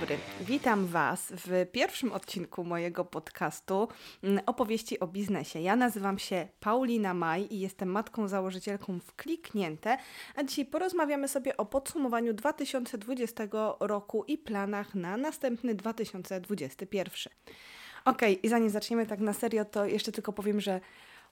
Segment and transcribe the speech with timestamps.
[0.00, 0.18] dobry.
[0.40, 3.88] Witam Was w pierwszym odcinku mojego podcastu
[4.22, 5.60] mm, opowieści o biznesie.
[5.60, 9.96] Ja nazywam się Paulina Maj i jestem matką założycielką w Kliknięte,
[10.36, 13.48] a dzisiaj porozmawiamy sobie o podsumowaniu 2020
[13.80, 17.32] roku i planach na następny 2021.
[18.04, 20.80] Ok, i zanim zaczniemy tak na serio, to jeszcze tylko powiem, że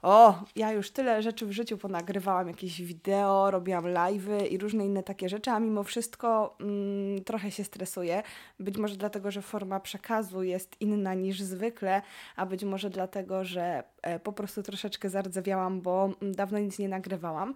[0.02, 5.02] o, ja już tyle rzeczy w życiu ponagrywałam, jakieś wideo, robiłam live'y i różne inne
[5.02, 8.22] takie rzeczy, a mimo wszystko mm, trochę się stresuję.
[8.60, 12.02] Być może dlatego, że forma przekazu jest inna niż zwykle,
[12.36, 13.82] a być może dlatego, że
[14.22, 17.54] po prostu troszeczkę zardzewiałam, bo dawno nic nie nagrywałam.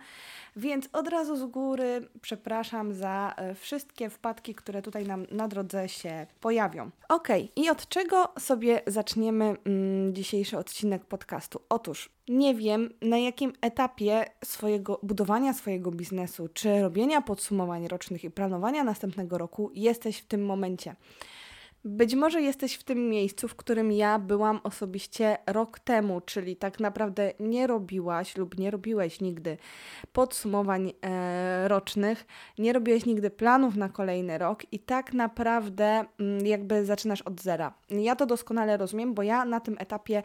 [0.56, 5.88] Więc od razu z góry przepraszam za e, wszystkie wpadki, które tutaj nam na drodze
[5.88, 6.91] się pojawią.
[7.09, 11.60] Ok, i od czego sobie zaczniemy mm, dzisiejszy odcinek podcastu?
[11.68, 18.30] Otóż nie wiem, na jakim etapie swojego budowania swojego biznesu, czy robienia podsumowań rocznych i
[18.30, 20.95] planowania następnego roku jesteś w tym momencie.
[21.85, 26.80] Być może jesteś w tym miejscu, w którym ja byłam osobiście rok temu, czyli tak
[26.80, 29.57] naprawdę nie robiłaś lub nie robiłeś nigdy
[30.13, 32.27] podsumowań e, rocznych,
[32.59, 37.75] nie robiłeś nigdy planów na kolejny rok i tak naprawdę mm, jakby zaczynasz od zera.
[37.91, 40.23] Ja to doskonale rozumiem, bo ja na tym etapie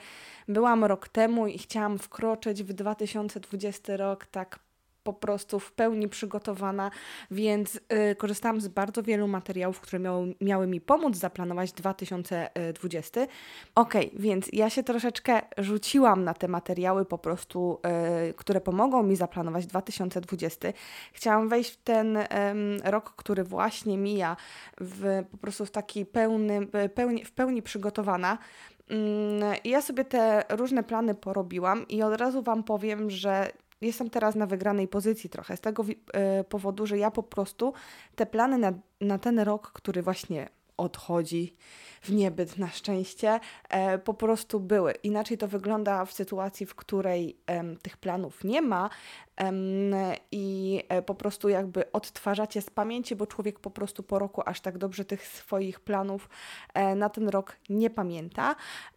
[0.47, 4.66] byłam rok temu i chciałam wkroczyć w 2020 rok tak
[5.07, 6.91] po prostu w pełni przygotowana,
[7.31, 7.75] więc
[8.11, 13.21] y, korzystałam z bardzo wielu materiałów, które miały, miały mi pomóc zaplanować 2020.
[13.75, 17.79] Ok, więc ja się troszeczkę rzuciłam na te materiały po prostu,
[18.29, 20.67] y, które pomogą mi zaplanować 2020.
[21.13, 22.25] Chciałam wejść w ten y,
[22.83, 24.37] rok, który właśnie mija,
[24.81, 28.37] w, po prostu w taki pełny, pełni, w pełni przygotowana.
[28.89, 33.51] Mm, ja sobie te różne plany porobiłam i od razu Wam powiem, że
[33.81, 37.73] jestem teraz na wygranej pozycji trochę z tego e, powodu, że ja po prostu
[38.15, 41.55] te plany na, na ten rok, który właśnie odchodzi
[42.01, 43.39] w niebyt na szczęście,
[43.69, 44.91] e, po prostu były.
[44.91, 48.89] Inaczej to wygląda w sytuacji, w której e, tych planów nie ma
[49.39, 49.51] e,
[50.31, 54.77] i po prostu jakby odtwarzacie z pamięci, bo człowiek po prostu po roku aż tak
[54.77, 56.29] dobrze tych swoich planów
[56.73, 58.55] e, na ten rok nie pamięta.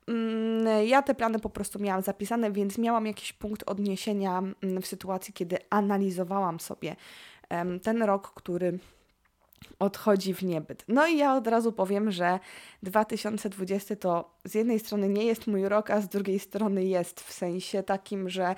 [0.09, 4.87] Mm, ja te plany po prostu miałam zapisane, więc miałam jakiś punkt odniesienia mm, w
[4.87, 6.97] sytuacji, kiedy analizowałam sobie
[7.83, 8.79] ten rok, który
[9.79, 10.85] odchodzi w niebyt.
[10.89, 12.39] No i ja od razu powiem, że
[12.83, 17.33] 2020 to z jednej strony nie jest mój rok, a z drugiej strony jest w
[17.33, 18.55] sensie takim, że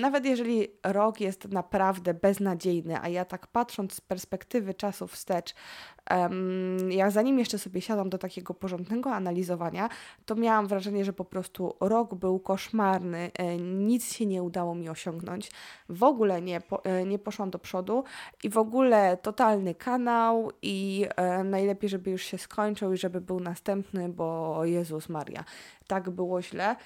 [0.00, 5.54] nawet jeżeli rok jest naprawdę beznadziejny, a ja tak patrząc z perspektywy czasu wstecz,
[6.10, 9.88] um, ja zanim jeszcze sobie siadam do takiego porządnego analizowania,
[10.26, 14.88] to miałam wrażenie, że po prostu rok był koszmarny, e, nic się nie udało mi
[14.88, 15.50] osiągnąć,
[15.88, 18.04] w ogóle nie, po, e, nie poszłam do przodu
[18.44, 23.40] i w ogóle totalny kanał i e, najlepiej, żeby już się skończył i żeby był
[23.40, 25.44] następny, bo Jezus Maria,
[25.86, 26.76] tak było źle.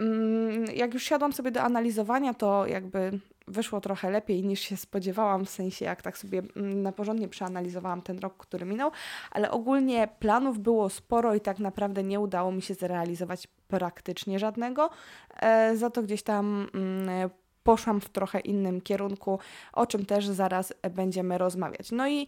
[0.00, 3.18] Mm, jak już siadłam sobie do analizowania, to jakby
[3.48, 8.02] wyszło trochę lepiej niż się spodziewałam, w sensie jak tak sobie mm, na porządnie przeanalizowałam
[8.02, 8.90] ten rok, który minął,
[9.30, 14.90] ale ogólnie planów było sporo i tak naprawdę nie udało mi się zrealizować praktycznie żadnego.
[15.36, 17.30] E, za to gdzieś tam mm,
[17.62, 19.38] poszłam w trochę innym kierunku,
[19.72, 21.92] o czym też zaraz będziemy rozmawiać.
[21.92, 22.26] No i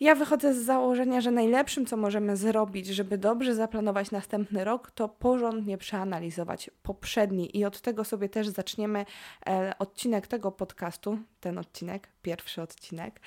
[0.00, 5.08] ja wychodzę z założenia, że najlepszym, co możemy zrobić, żeby dobrze zaplanować następny rok, to
[5.08, 7.58] porządnie przeanalizować poprzedni.
[7.58, 9.06] I od tego sobie też zaczniemy
[9.46, 13.20] e, odcinek tego podcastu, ten odcinek, pierwszy odcinek.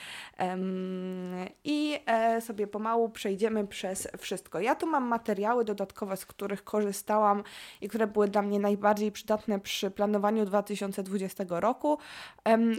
[1.63, 4.59] I e, sobie pomału przejdziemy przez wszystko.
[4.59, 7.43] Ja tu mam materiały dodatkowe, z których korzystałam
[7.81, 11.97] i które były dla mnie najbardziej przydatne przy planowaniu 2020 roku.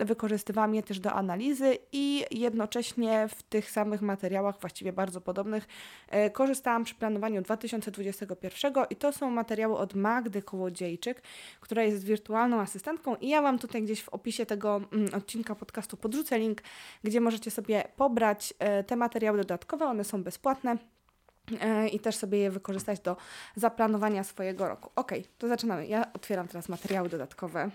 [0.05, 5.67] Wykorzystywałam je też do analizy i jednocześnie w tych samych materiałach, właściwie bardzo podobnych,
[6.09, 11.23] e, korzystałam przy planowaniu 2021 i to są materiały od Magdy Kołodziejczyk,
[11.61, 15.97] która jest wirtualną asystentką i ja Wam tutaj gdzieś w opisie tego mm, odcinka podcastu
[16.08, 16.62] podrzucę link,
[17.05, 20.76] gdzie możecie sobie pobrać e, te materiały dodatkowe, one są bezpłatne
[21.60, 23.16] e, i też sobie je wykorzystać do
[23.56, 24.90] zaplanowania swojego roku.
[24.96, 25.87] Ok, to zaczynamy.
[25.87, 27.70] Ja otwieram teraz materiały dodatkowe.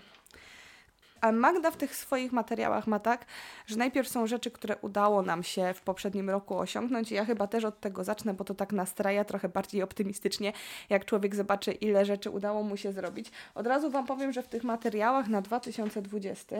[1.24, 3.24] A Magda w tych swoich materiałach ma tak,
[3.66, 7.46] że najpierw są rzeczy, które udało nam się w poprzednim roku osiągnąć i ja chyba
[7.46, 10.52] też od tego zacznę, bo to tak nastraja trochę bardziej optymistycznie,
[10.90, 13.30] jak człowiek zobaczy, ile rzeczy udało mu się zrobić.
[13.54, 16.56] Od razu Wam powiem, że w tych materiałach na 2020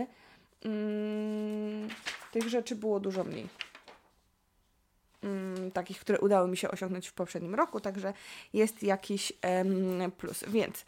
[0.64, 1.88] mm,
[2.32, 3.48] tych rzeczy było dużo mniej.
[5.22, 8.12] Mm, takich, które udało mi się osiągnąć w poprzednim roku, także
[8.52, 9.32] jest jakiś
[10.16, 10.44] plus.
[10.48, 10.84] Więc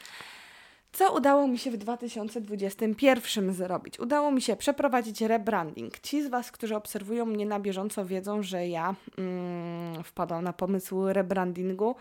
[0.97, 4.01] Co udało mi się w 2021 zrobić?
[4.01, 5.99] Udało mi się przeprowadzić rebranding.
[5.99, 11.07] Ci z Was, którzy obserwują mnie na bieżąco, wiedzą, że ja mm, wpadłam na pomysł
[11.07, 11.97] rebrandingu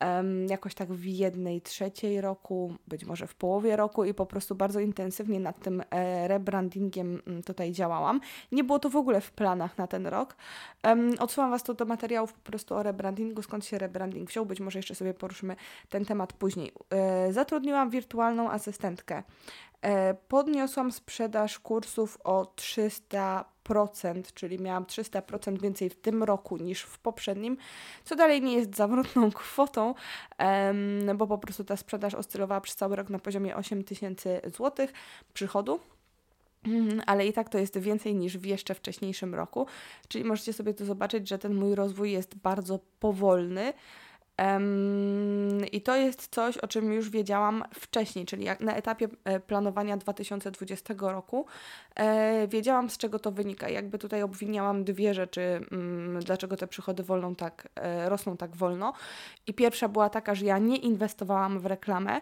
[0.00, 4.54] um, jakoś tak w jednej trzeciej roku, być może w połowie roku i po prostu
[4.54, 8.20] bardzo intensywnie nad tym e, rebrandingiem mm, tutaj działałam.
[8.52, 10.36] Nie było to w ogóle w planach na ten rok.
[10.82, 14.46] Um, odsyłam Was to do materiałów po prostu o rebrandingu, skąd się rebranding wziął.
[14.46, 15.56] Być może jeszcze sobie poruszymy
[15.88, 16.72] ten temat później.
[16.90, 19.22] E, zatrudniłam wirtualną asystentkę.
[19.82, 23.44] E, podniosłam sprzedaż kursów o 300%,
[24.34, 27.56] czyli miałam 300% więcej w tym roku niż w poprzednim,
[28.04, 29.94] co dalej nie jest zawrotną kwotą,
[31.14, 34.86] bo po prostu ta sprzedaż oscylowała przez cały rok na poziomie 8000 zł
[35.34, 35.80] przychodu.
[36.66, 39.66] Mhm, ale i tak to jest więcej niż w jeszcze wcześniejszym roku,
[40.08, 43.72] czyli możecie sobie tu zobaczyć, że ten mój rozwój jest bardzo powolny.
[45.72, 50.94] I to jest coś, o czym już wiedziałam wcześniej, czyli na etapie e, planowania 2020
[50.98, 51.46] roku
[51.96, 53.68] e, wiedziałam, z czego to wynika.
[53.68, 58.92] Jakby tutaj obwiniałam dwie rzeczy, um, dlaczego te przychody wolną tak, e, rosną tak wolno.
[59.46, 62.20] I pierwsza była taka, że ja nie inwestowałam w reklamę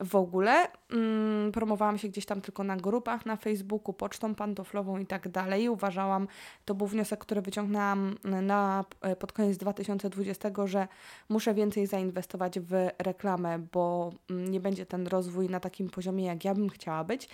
[0.00, 0.68] w ogóle.
[0.92, 5.68] Um, promowałam się gdzieś tam tylko na grupach, na Facebooku, pocztą pantoflową i tak dalej.
[5.68, 6.28] Uważałam,
[6.64, 8.84] to był wniosek, który wyciągnęłam na,
[9.18, 10.88] pod koniec 2020, że
[11.28, 16.24] muszę muszę więcej zainwestować w reklamę, bo mm, nie będzie ten rozwój na takim poziomie,
[16.24, 17.28] jak ja bym chciała być,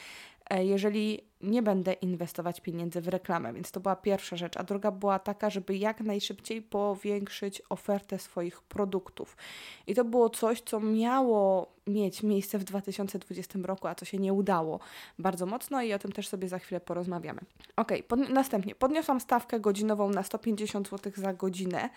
[0.51, 3.53] e, jeżeli nie będę inwestować pieniędzy w reklamę.
[3.53, 4.57] Więc to była pierwsza rzecz.
[4.57, 9.37] A druga była taka, żeby jak najszybciej powiększyć ofertę swoich produktów.
[9.87, 14.33] I to było coś, co miało mieć miejsce w 2020 roku, a co się nie
[14.33, 14.81] udało
[15.19, 17.41] bardzo mocno i o tym też sobie za chwilę porozmawiamy.
[17.77, 21.91] Ok, pod, następnie podniosłam stawkę godzinową na 150 zł za godzinę.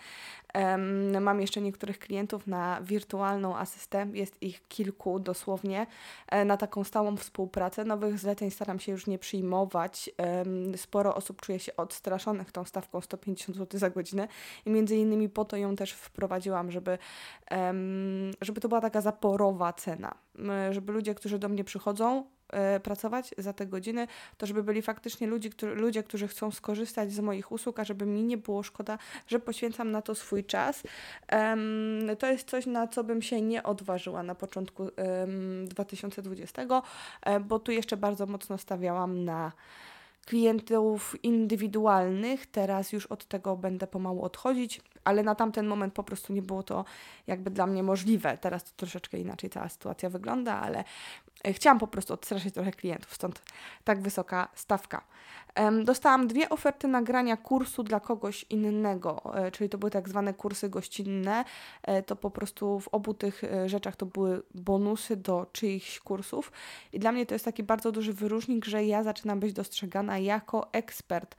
[0.54, 5.86] Um, mam jeszcze niektórych klientów na wirtualną asystę, jest ich kilku dosłownie,
[6.28, 7.84] e, na taką stałą współpracę.
[7.84, 10.10] Nowych zleceń staram się już nie przyjmować.
[10.18, 14.28] Um, sporo osób czuje się odstraszonych tą stawką 150 zł za godzinę
[14.66, 16.98] i między innymi po to ją też wprowadziłam, żeby,
[17.50, 20.14] um, żeby to była taka zaporowa cena,
[20.70, 25.26] żeby ludzie, którzy do mnie przychodzą, e, pracować za te godziny, to żeby byli faktycznie
[25.26, 28.98] ludzie, którzy, ludzie, którzy chcą skorzystać z moich usług, a żeby mi nie było szkoda,
[29.26, 30.82] że poświęcam na to swój czas.
[31.32, 36.62] Um, to jest coś, na co bym się nie odważyła na początku um, 2020,
[37.22, 39.52] e, bo tu jeszcze bardzo mocno stawiałam na
[40.28, 42.46] klientów indywidualnych.
[42.46, 46.62] Teraz już od tego będę pomału odchodzić, ale na tamten moment po prostu nie było
[46.62, 46.84] to
[47.26, 48.38] jakby dla mnie możliwe.
[48.38, 50.84] Teraz to troszeczkę inaczej cała sytuacja wygląda, ale
[51.44, 53.42] e, chciałam po prostu odstraszyć trochę klientów, stąd
[53.84, 55.04] tak wysoka stawka.
[55.84, 60.68] Dostałam dwie oferty nagrania kursu dla kogoś innego, e, czyli to były tak zwane kursy
[60.68, 61.44] gościnne.
[61.82, 66.52] E, to po prostu w obu tych rzeczach to były bonusy do czyichś kursów.
[66.92, 70.72] I dla mnie to jest taki bardzo duży wyróżnik, że ja zaczynam być dostrzegana jako
[70.72, 71.36] ekspert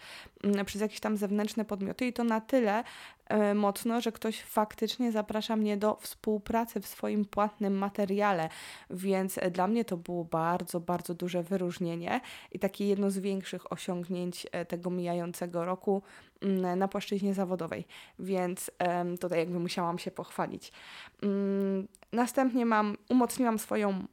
[0.65, 2.83] przez jakieś tam zewnętrzne podmioty i to na tyle,
[3.29, 8.49] E, mocno, że ktoś faktycznie zaprasza mnie do współpracy w swoim płatnym materiale,
[8.89, 12.21] więc e, dla mnie to było bardzo, bardzo duże wyróżnienie
[12.51, 16.01] i takie jedno z większych osiągnięć e, tego mijającego roku
[16.41, 17.85] mm, na płaszczyźnie zawodowej,
[18.19, 18.71] więc
[19.21, 20.71] tutaj jakby musiałam się pochwalić.
[21.23, 24.05] Mm, następnie mam, umocniłam swoją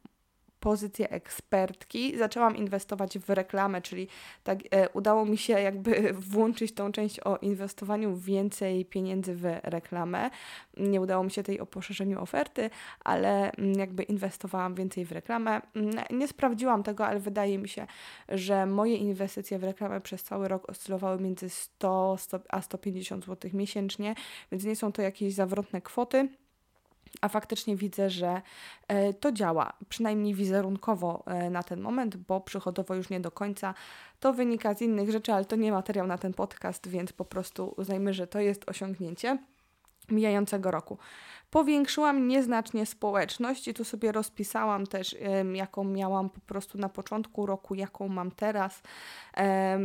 [0.59, 4.07] pozycję ekspertki, zaczęłam inwestować w reklamę, czyli
[4.43, 10.29] tak e, udało mi się jakby włączyć tą część o inwestowaniu więcej pieniędzy w reklamę.
[10.77, 12.69] Nie udało mi się tej o poszerzeniu oferty,
[13.03, 15.61] ale mm, jakby inwestowałam więcej w reklamę.
[15.75, 17.87] Mm, nie sprawdziłam tego, ale wydaje mi się,
[18.29, 23.51] że moje inwestycje w reklamę przez cały rok oscylowały między 100, 100 a 150 zł
[23.53, 24.15] miesięcznie,
[24.51, 26.29] więc nie są to jakieś zawrotne kwoty
[27.21, 28.41] a faktycznie widzę, że
[28.87, 33.73] e, to działa, przynajmniej wizerunkowo e, na ten moment, bo przychodowo już nie do końca.
[34.19, 37.73] To wynika z innych rzeczy, ale to nie materiał na ten podcast, więc po prostu
[37.77, 39.37] uznajmy, że to jest osiągnięcie
[40.09, 40.97] mijającego roku.
[41.49, 45.15] Powiększyłam nieznacznie społeczność i tu sobie rozpisałam też,
[45.53, 48.81] jaką miałam po prostu na początku roku, jaką mam teraz,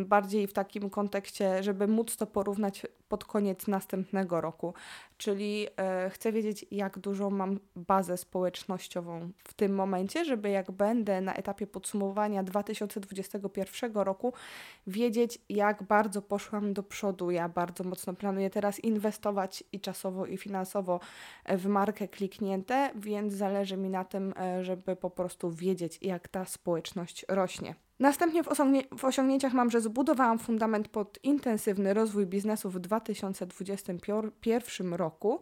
[0.04, 4.74] bardziej w takim kontekście, żeby móc to porównać pod koniec następnego roku.
[5.16, 11.20] Czyli e, chcę wiedzieć, jak dużą mam bazę społecznościową w tym momencie, żeby jak będę
[11.20, 14.32] na etapie podsumowania 2021 roku,
[14.86, 17.30] wiedzieć, jak bardzo poszłam do przodu.
[17.30, 21.00] Ja bardzo mocno planuję teraz inwestować i czasowo, i finansowo
[21.48, 26.44] w markę kliknięte, więc zależy mi na tym, e, żeby po prostu wiedzieć, jak ta
[26.44, 27.74] społeczność rośnie.
[28.02, 28.48] Następnie w,
[28.98, 35.40] w, osiągnięciach mam, że zbudowałam fundament pod intensywny rozwój biznesu w 2021 roku.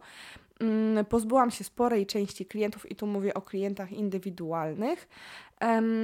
[0.59, 5.09] mm, pozbyłam się sporej części klientów i tu mówię o klientach indywidualnych.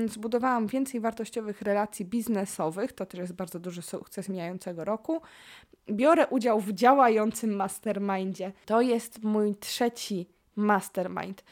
[0.05, 5.21] Zbudowałam więcej wartościowych relacji biznesowych, to też jest bardzo duży sukces mijającego roku.
[5.91, 8.51] Biorę udział w działającym mastermindzie.
[8.65, 11.43] To jest mój trzeci mastermind.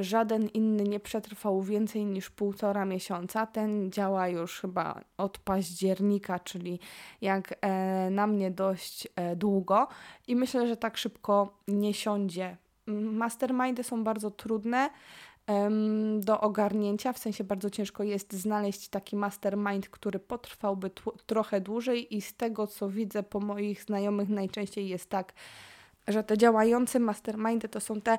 [0.00, 3.46] Żaden inny nie przetrwał więcej niż półtora miesiąca.
[3.46, 6.80] Ten działa już chyba od października, czyli
[7.20, 9.88] jak e, na mnie dość e, długo
[10.26, 12.56] i myślę, że tak szybko nie siądzie.
[12.86, 14.90] Mastermindy są bardzo trudne
[16.20, 20.90] do ogarnięcia, w sensie bardzo ciężko jest znaleźć taki mastermind, który potrwałby
[21.26, 25.32] trochę dłużej i z tego co widzę po moich znajomych najczęściej jest tak,
[26.08, 28.18] że te działające mastermindy to są te,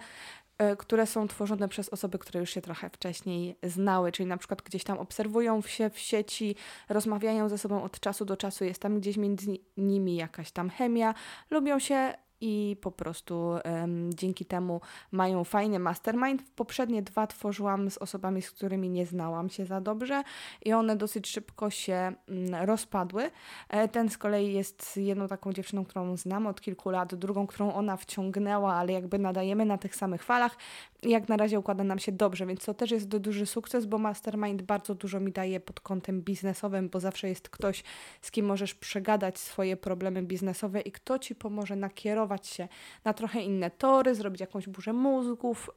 [0.77, 4.83] które są tworzone przez osoby, które już się trochę wcześniej znały, czyli na przykład gdzieś
[4.83, 6.55] tam obserwują się w sieci,
[6.89, 11.13] rozmawiają ze sobą od czasu do czasu, jest tam gdzieś między nimi jakaś tam chemia,
[11.51, 14.81] lubią się i po prostu um, dzięki temu
[15.11, 16.43] mają fajny mastermind.
[16.55, 20.23] Poprzednie dwa tworzyłam z osobami, z którymi nie znałam się za dobrze
[20.65, 23.31] i one dosyć szybko się um, rozpadły.
[23.69, 27.73] E, ten z kolei jest jedną taką dziewczyną, którą znam od kilku lat, drugą, którą
[27.73, 30.57] ona wciągnęła, ale jakby nadajemy na tych samych falach.
[31.03, 34.61] Jak na razie układa nam się dobrze, więc to też jest duży sukces, bo mastermind
[34.61, 37.83] bardzo dużo mi daje pod kątem biznesowym, bo zawsze jest ktoś,
[38.21, 42.67] z kim możesz przegadać swoje problemy biznesowe i kto ci pomoże nakierować się
[43.03, 45.69] na trochę inne tory, zrobić jakąś burzę mózgów,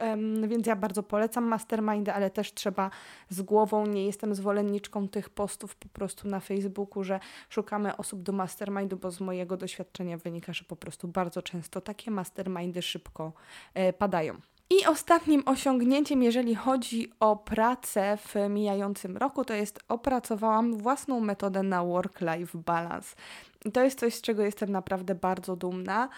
[0.49, 2.91] więc ja bardzo polecam mastermindy, ale też trzeba
[3.29, 8.33] z głową, nie jestem zwolenniczką tych postów po prostu na Facebooku, że szukamy osób do
[8.33, 13.33] mastermindu, bo z mojego doświadczenia wynika, że po prostu bardzo często takie mastermindy szybko
[13.75, 14.52] e, padają.
[14.73, 21.63] I ostatnim osiągnięciem, jeżeli chodzi o pracę w mijającym roku, to jest opracowałam własną metodę
[21.63, 23.17] na work-life balance.
[23.65, 26.09] I to jest coś, z czego jestem naprawdę bardzo dumna,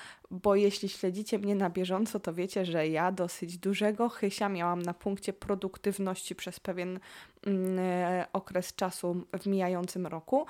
[0.43, 4.95] bo jeśli śledzicie mnie na bieżąco, to wiecie, że ja dosyć dużego chysia miałam na
[4.95, 6.99] punkcie produktywności przez pewien
[7.47, 10.47] mm, e, okres czasu w mijającym roku.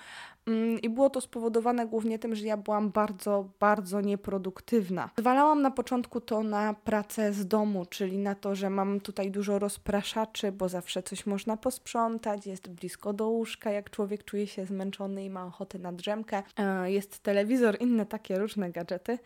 [0.46, 5.10] Mm, I było to spowodowane głównie tym, że ja byłam bardzo, bardzo nieproduktywna.
[5.18, 9.58] Zwalałam na początku to na pracę z domu, czyli na to, że mam tutaj dużo
[9.58, 15.24] rozpraszaczy, bo zawsze coś można posprzątać, jest blisko do łóżka, jak człowiek czuje się zmęczony
[15.24, 16.42] i ma ochotę na drzemkę.
[16.56, 19.18] E, jest telewizor, inne takie różne gadżety.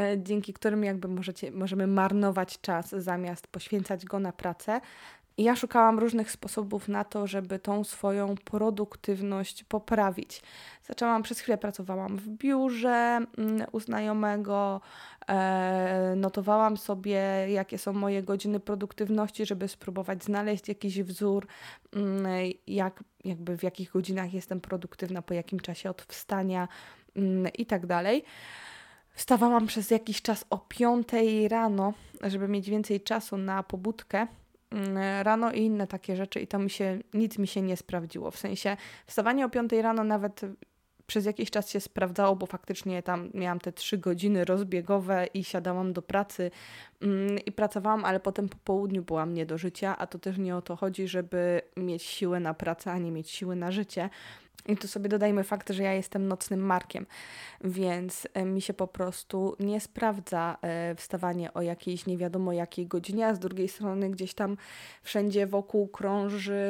[0.00, 4.80] E, dzięki którym jakby możecie, możemy marnować czas zamiast poświęcać go na pracę.
[5.36, 10.42] I ja szukałam różnych sposobów na to, żeby tą swoją produktywność poprawić.
[10.84, 14.80] Zaczęłam przez chwilę, pracowałam w biurze mm, u znajomego,
[15.28, 21.46] e, notowałam sobie, jakie są moje godziny produktywności, żeby spróbować znaleźć jakiś wzór,
[21.92, 22.26] mm,
[22.66, 26.68] jak, jakby w jakich godzinach jestem produktywna, po jakim czasie od wstania
[27.16, 28.24] mm, i tak dalej.
[29.20, 31.08] Wstawałam przez jakiś czas o 5
[31.48, 34.26] rano, żeby mieć więcej czasu na pobudkę
[34.70, 38.30] mm, rano i inne takie rzeczy i to mi się, nic mi się nie sprawdziło.
[38.30, 40.40] W sensie wstawanie o 5 rano nawet
[41.06, 45.92] przez jakiś czas się sprawdzało, bo faktycznie tam miałam te trzy godziny rozbiegowe i siadałam
[45.92, 46.50] do pracy
[47.02, 50.56] mm, i pracowałam, ale potem po południu byłam nie do życia, a to też nie
[50.56, 54.10] o to chodzi, żeby mieć siłę na pracę, a nie mieć siły na życie.
[54.68, 57.06] I tu sobie dodajmy fakt, że ja jestem nocnym markiem,
[57.60, 62.86] więc e, mi się po prostu nie sprawdza e, wstawanie o jakiejś nie wiadomo jakiej
[62.86, 64.56] godzinie, a z drugiej strony gdzieś tam
[65.02, 66.64] wszędzie wokół krąży,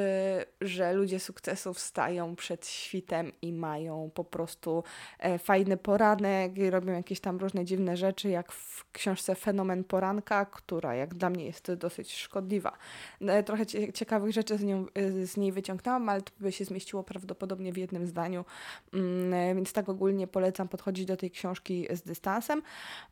[0.61, 4.85] że ludzie sukcesu wstają przed świtem i mają po prostu
[5.19, 10.45] e, fajny poranek i robią jakieś tam różne dziwne rzeczy, jak w książce Fenomen Poranka,
[10.45, 12.79] która jak dla mnie jest dosyć szkodliwa.
[13.45, 14.87] Trochę ciekawych rzeczy z, nią,
[15.25, 18.45] z niej wyciągnęłam, ale to by się zmieściło prawdopodobnie w jednym zdaniu,
[18.95, 22.63] mm, więc tak ogólnie polecam podchodzić do tej książki z dystansem.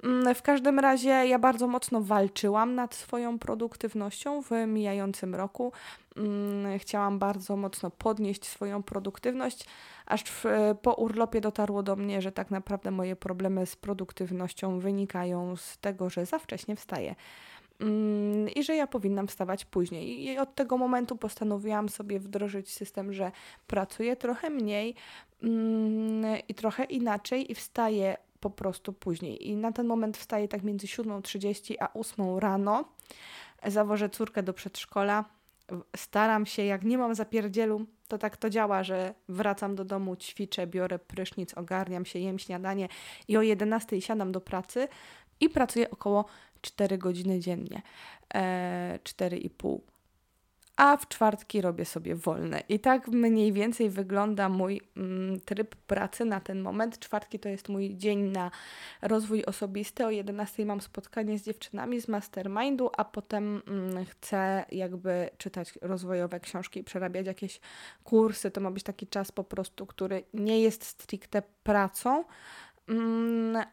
[0.05, 5.73] Mm, w każdym razie ja bardzo mocno walczyłam nad swoją produktywnością w mijającym roku.
[6.17, 9.67] Mm, chciałam bardzo mocno podnieść swoją produktywność,
[10.07, 10.45] aż w,
[10.83, 16.11] po urlopie dotarło do mnie, że tak naprawdę moje problemy z produktywnością wynikają z tego,
[16.11, 17.15] że za wcześnie wstaję.
[17.81, 20.25] Mm, i że ja powinnam wstawać później.
[20.25, 23.33] I od tego momentu postanowiłam sobie wdrożyć system, że
[23.67, 24.95] pracuję trochę mniej
[25.43, 29.49] mm, i trochę inaczej i wstaję po prostu później.
[29.49, 32.85] I na ten moment wstaję tak między 7.30 a 8 rano.
[33.67, 35.25] Zawożę córkę do przedszkola.
[35.97, 40.67] Staram się, jak nie mam zapierdzielu, to tak to działa, że wracam do domu, ćwiczę,
[40.67, 42.89] biorę prysznic, ogarniam się, jem śniadanie
[43.29, 44.89] i o 11 siadam do pracy
[45.41, 46.25] i pracuję około
[46.61, 47.83] 4 godziny dziennie,
[48.35, 49.81] e, 4,5.
[50.77, 52.63] a w czwartki robię sobie wolne.
[52.69, 56.99] I tak mniej więcej wygląda mój mm, tryb pracy na ten moment.
[56.99, 58.51] Czwartki to jest mój dzień na
[59.03, 60.07] rozwój osobisty.
[60.07, 66.41] O 11 mam spotkanie z dziewczynami z mastermindu, a potem mm, chcę jakby czytać rozwojowe
[66.41, 67.61] książki przerabiać jakieś
[68.05, 68.51] kursy.
[68.51, 72.25] To ma być taki czas po prostu, który nie jest stricte pracą,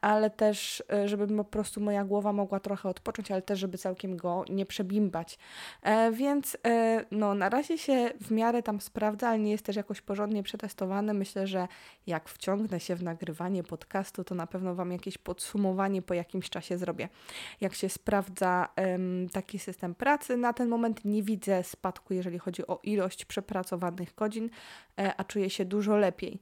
[0.02, 4.18] ale też, e, żeby po prostu moja głowa mogła trochę odpocząć, ale też, żeby całkiem
[4.18, 5.38] go nie przebimbać.
[5.82, 9.76] E, więc e, no, na razie się w miarę tam sprawdza, ale nie jest też
[9.76, 11.14] jakoś porządnie przetestowany.
[11.14, 11.68] Myślę, że
[12.08, 16.78] jak wciągnę się w nagrywanie podcastu, to na pewno Wam jakieś podsumowanie po jakimś czasie
[16.78, 17.10] zrobię.
[17.62, 18.68] Jak się sprawdza
[19.32, 24.50] taki system pracy, na ten moment nie widzę spadku, jeżeli chodzi o ilość przepracowanych godzin,
[25.18, 26.40] a czuję się dużo lepiej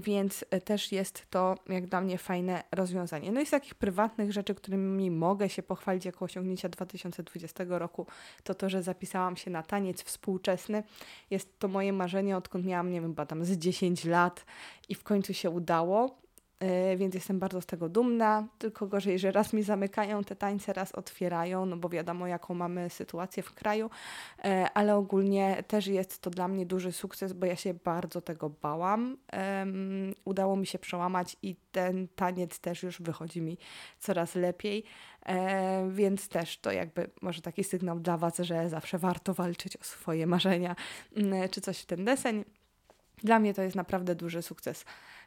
[0.00, 3.32] więc e, też jest to jak dla mnie fajne rozwiązanie.
[3.32, 8.06] No i z takich prywatnych rzeczy, którymi mogę się pochwalić jako osiągnięcia 2020 roku,
[8.42, 10.82] to to, że zapisałam się na taniec współczesny.
[11.30, 14.44] Jest to moje marzenie, odkąd miałam, nie wiem, chyba tam z 10 lat
[14.88, 16.23] i w końcu się udało.
[16.64, 18.48] E, więc jestem bardzo z tego dumna.
[18.58, 22.90] Tylko gorzej, że raz mi zamykają te tańce, raz otwierają, no bo wiadomo, jaką mamy
[22.90, 23.90] sytuację w kraju,
[24.44, 28.50] e, ale ogólnie też jest to dla mnie duży sukces, bo ja się bardzo tego
[28.50, 29.16] bałam.
[30.24, 33.58] Udało mi się przełamać i ten taniec też już wychodzi mi
[33.98, 34.84] coraz lepiej,
[35.26, 39.84] e, więc też to jakby może taki sygnał dla Was, że zawsze warto walczyć o
[39.84, 40.76] swoje marzenia
[41.16, 42.44] mm, czy coś w ten deseń.
[43.22, 44.84] Dla mnie to jest naprawdę duży sukces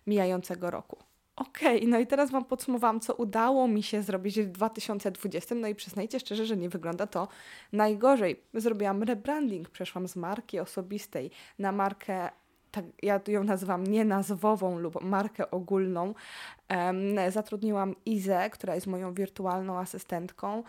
[0.07, 0.97] mijającego roku.
[1.37, 5.55] Okej, okay, no i teraz Wam podsumowałam, co udało mi się zrobić w 2020.
[5.55, 7.27] No i przyznajcie szczerze, że nie wygląda to
[7.73, 8.43] najgorzej.
[8.53, 12.29] Zrobiłam rebranding, przeszłam z marki osobistej na markę
[12.71, 16.13] tak, ja ją nazywam nienazwową lub markę ogólną.
[16.69, 20.63] Um, zatrudniłam Izę, która jest moją wirtualną asystentką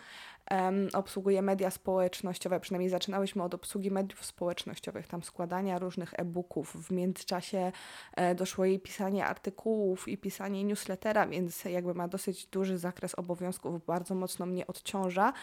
[0.51, 6.87] um, obsługuje media społecznościowe, przynajmniej zaczynałyśmy od obsługi mediów społecznościowych, tam składania różnych e-booków.
[6.87, 7.71] W międzyczasie
[8.15, 13.85] e, doszło jej pisanie artykułów i pisanie newslettera, więc jakby ma dosyć duży zakres obowiązków,
[13.85, 15.33] bardzo mocno mnie odciąża.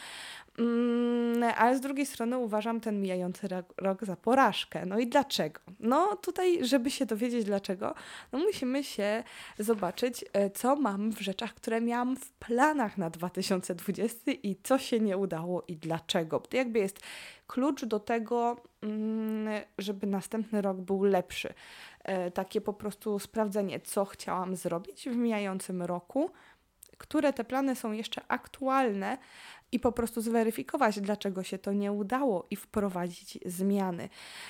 [0.59, 4.87] Mm, ale z drugiej strony uważam ten mijający rok za porażkę.
[4.87, 5.61] No i dlaczego?
[5.81, 7.95] No tutaj, żeby się dowiedzieć dlaczego,
[8.33, 9.25] no musimy się
[9.59, 14.96] zobaczyć, e, co mam w rzeczach, które miałam w planach na 2020 i co się
[15.01, 16.41] nie udało i dlaczego.
[16.41, 17.01] To jakby jest
[17.47, 21.55] klucz do tego, mm, żeby następny rok był lepszy.
[22.05, 26.31] E, takie po prostu sprawdzenie, co chciałam zrobić w mijającym roku,
[26.99, 29.19] które te plany są jeszcze aktualne,
[29.73, 34.09] i po prostu zweryfikować, dlaczego się to nie udało i wprowadzić zmiany.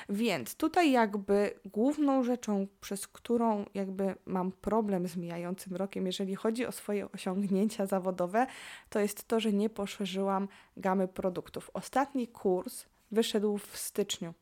[0.09, 6.67] Więc tutaj jakby główną rzeczą, przez którą jakby mam problem z mijającym rokiem, jeżeli chodzi
[6.67, 8.47] o swoje osiągnięcia zawodowe,
[8.91, 11.71] to jest to, że nie poszerzyłam gamy produktów.
[11.75, 14.35] Ostatni kurs wyszedł w styczniu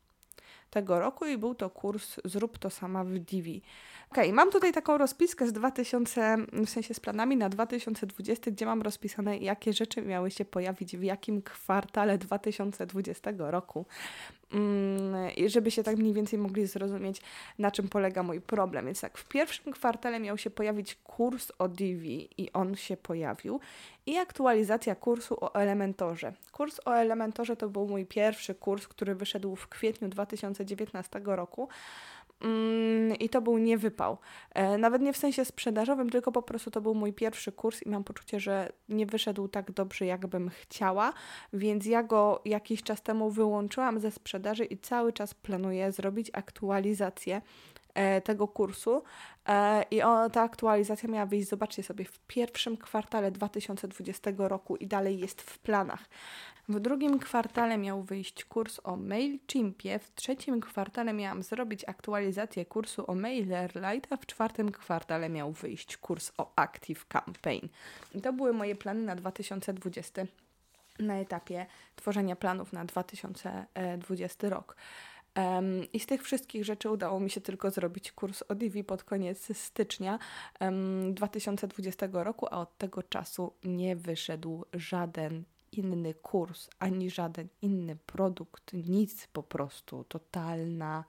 [0.70, 3.62] tego roku i był to kurs Zrób to sama w Divi.
[4.14, 8.82] Ok, mam tutaj taką rozpiskę z 2000, w sensie z planami na 2020, gdzie mam
[8.82, 13.86] rozpisane, jakie rzeczy miały się pojawić w jakim kwartale 2020 roku.
[14.52, 17.20] Mm, żeby się tak mniej więcej mogli zrozumieć,
[17.58, 18.86] na czym polega mój problem.
[18.86, 23.60] Więc tak, w pierwszym kwartale miał się pojawić kurs o Divi i on się pojawił
[24.06, 26.32] i aktualizacja kursu o Elementorze.
[26.52, 31.68] Kurs o Elementorze to był mój pierwszy kurs, który wyszedł w kwietniu 2019 roku.
[32.40, 34.18] Mm, I to był niewypał.
[34.54, 37.88] E, nawet nie w sensie sprzedażowym, tylko po prostu to był mój pierwszy kurs i
[37.88, 41.12] mam poczucie, że nie wyszedł tak dobrze, jakbym chciała,
[41.52, 47.42] więc ja go jakiś czas temu wyłączyłam ze sprzedaży i cały czas planuję zrobić aktualizację
[47.94, 49.02] e, tego kursu.
[49.48, 50.00] E, I
[50.32, 55.58] ta aktualizacja miała wyjść, zobaczcie sobie, w pierwszym kwartale 2020 roku i dalej jest w
[55.58, 56.08] planach.
[56.68, 63.10] W drugim kwartale miał wyjść kurs o MailChimpie, w trzecim kwartale miałam zrobić aktualizację kursu
[63.10, 67.68] o MailerLite, a w czwartym kwartale miał wyjść kurs o Active Campaign.
[68.22, 70.22] To były moje plany na 2020
[70.98, 74.76] na etapie tworzenia planów na 2020 rok.
[75.36, 79.04] Um, I z tych wszystkich rzeczy udało mi się tylko zrobić kurs o Divi pod
[79.04, 80.18] koniec stycznia
[80.60, 85.44] um, 2020 roku, a od tego czasu nie wyszedł żaden
[85.78, 91.04] inny kurs, ani żaden inny produkt, nic po prostu, totalna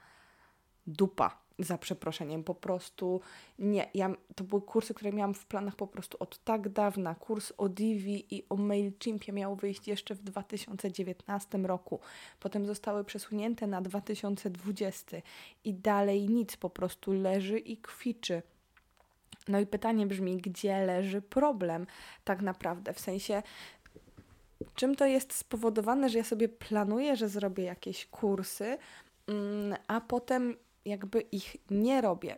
[0.87, 1.45] dupa.
[1.59, 3.21] Za przeproszeniem, po prostu
[3.59, 3.89] nie.
[3.93, 7.15] Ja, to były kursy, które miałam w planach po prostu od tak dawna.
[7.15, 11.99] Kurs o Divi i o MailChimpie miał wyjść jeszcze w 2019 roku.
[12.39, 15.17] Potem zostały przesunięte na 2020
[15.63, 18.41] i dalej nic, po prostu leży i kwiczy.
[19.47, 21.87] No i pytanie brzmi, gdzie leży problem
[22.23, 22.93] tak naprawdę?
[22.93, 23.43] W sensie
[24.75, 28.77] czym to jest spowodowane, że ja sobie planuję, że zrobię jakieś kursy,
[29.27, 32.37] mm, a potem jakby ich nie robię.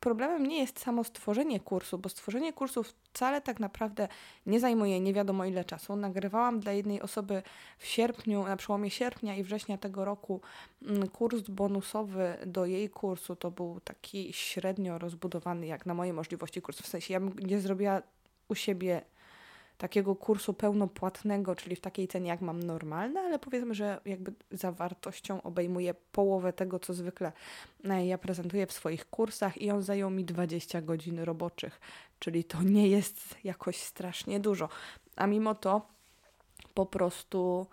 [0.00, 4.08] Problemem nie jest samo stworzenie kursu, bo stworzenie kursu wcale tak naprawdę
[4.46, 5.96] nie zajmuje nie wiadomo ile czasu.
[5.96, 7.42] Nagrywałam dla jednej osoby
[7.78, 10.40] w sierpniu, na przełomie sierpnia i września tego roku
[10.82, 13.36] mm, kurs bonusowy do jej kursu.
[13.36, 16.78] To był taki średnio rozbudowany jak na moje możliwości kurs.
[16.82, 18.02] W sensie ja bym nie zrobiła
[18.48, 19.02] u siebie
[19.78, 25.42] takiego kursu pełnopłatnego, czyli w takiej cenie jak mam normalne, ale powiedzmy, że jakby zawartością
[25.42, 27.32] obejmuje połowę tego, co zwykle
[27.84, 31.80] e, ja prezentuję w swoich kursach i on zajął mi 20 godzin roboczych,
[32.18, 34.68] czyli to nie jest jakoś strasznie dużo.
[35.16, 35.86] A mimo to
[36.74, 37.66] po prostu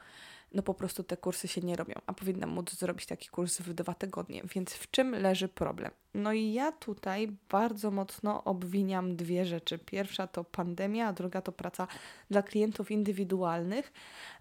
[0.55, 3.73] no po prostu te kursy się nie robią, a powinnam móc zrobić taki kurs w
[3.73, 4.41] dwa tygodnie.
[4.55, 5.91] Więc w czym leży problem?
[6.13, 9.79] No i ja tutaj bardzo mocno obwiniam dwie rzeczy.
[9.79, 11.87] Pierwsza to pandemia, a druga to praca
[12.29, 13.93] dla klientów indywidualnych,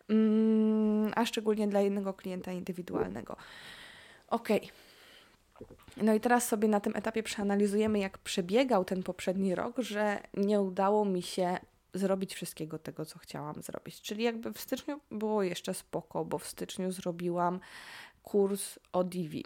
[0.09, 3.37] mm, a szczególnie dla jednego klienta indywidualnego.
[4.29, 4.61] Okej.
[4.61, 4.85] Okay.
[5.97, 10.61] No i teraz sobie na tym etapie przeanalizujemy, jak przebiegał ten poprzedni rok, że nie
[10.61, 11.59] udało mi się
[11.95, 14.01] zrobić wszystkiego tego, co chciałam zrobić.
[14.01, 17.61] Czyli jakby w styczniu było jeszcze spoko, bo w styczniu zrobiłam
[18.23, 19.45] kurs o Divi.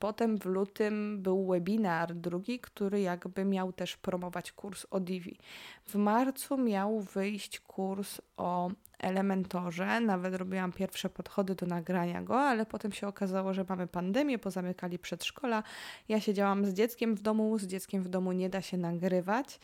[0.00, 5.38] Potem w lutym był webinar drugi, który jakby miał też promować kurs o Divi.
[5.86, 12.66] W marcu miał wyjść kurs o Elementorze, nawet robiłam pierwsze podchody do nagrania go, ale
[12.66, 15.62] potem się okazało, że mamy pandemię, pozamykali przedszkola.
[16.08, 19.60] Ja siedziałam z dzieckiem w domu, z dzieckiem w domu nie da się nagrywać.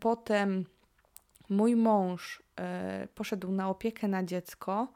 [0.00, 0.64] Potem
[1.52, 2.42] mój mąż
[3.04, 4.92] y, poszedł na opiekę na dziecko.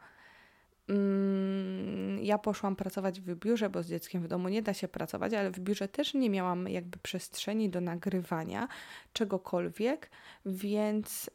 [0.89, 5.35] Mm, ja poszłam pracować w biurze, bo z dzieckiem w domu nie da się pracować,
[5.35, 8.69] ale w biurze też nie miałam jakby przestrzeni do nagrywania
[9.13, 10.11] czegokolwiek,
[10.47, 11.31] więc,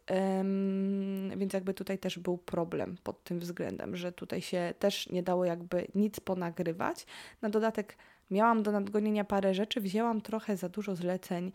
[1.38, 5.46] więc jakby tutaj też był problem pod tym względem, że tutaj się też nie dało
[5.46, 7.06] jakby nic ponagrywać.
[7.42, 7.98] Na dodatek
[8.32, 11.52] Miałam do nadgonienia parę rzeczy, wzięłam trochę za dużo zleceń.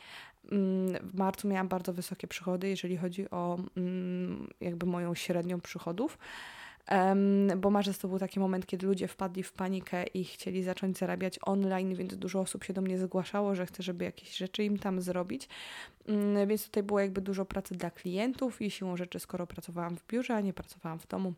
[0.52, 6.18] Mm, w marcu miałam bardzo wysokie przychody, jeżeli chodzi o mm, jakby moją średnią przychodów.
[6.90, 10.98] Um, bo marzec to był taki moment, kiedy ludzie wpadli w panikę i chcieli zacząć
[10.98, 14.78] zarabiać online, więc dużo osób się do mnie zgłaszało, że chce, żeby jakieś rzeczy im
[14.78, 15.48] tam zrobić.
[16.08, 20.06] Um, więc tutaj było jakby dużo pracy dla klientów i siłą rzeczy, skoro pracowałam w
[20.06, 21.34] biurze, a nie pracowałam w domu,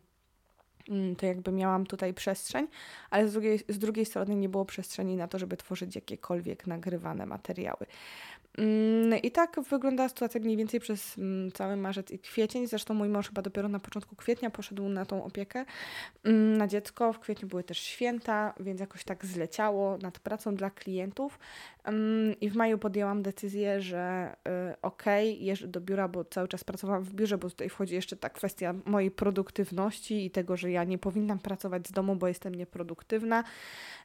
[1.17, 2.67] to jakby miałam tutaj przestrzeń,
[3.09, 7.25] ale z drugiej, z drugiej strony nie było przestrzeni na to, żeby tworzyć jakiekolwiek nagrywane
[7.25, 7.85] materiały.
[8.57, 12.67] Mm, I tak wyglądała sytuacja mniej więcej przez mm, cały marzec i kwiecień.
[12.67, 15.65] Zresztą mój mąż chyba dopiero na początku kwietnia poszedł na tą opiekę
[16.57, 17.13] na dziecko.
[17.13, 21.39] W kwietniu były też święta, więc jakoś tak zleciało nad pracą dla klientów.
[22.41, 24.35] I w maju podjęłam decyzję, że
[24.71, 27.95] y, okej, okay, jeżdżę do biura, bo cały czas pracowałam w biurze, bo tutaj wchodzi
[27.95, 32.27] jeszcze ta kwestia mojej produktywności i tego, że ja nie powinnam pracować z domu, bo
[32.27, 33.43] jestem nieproduktywna.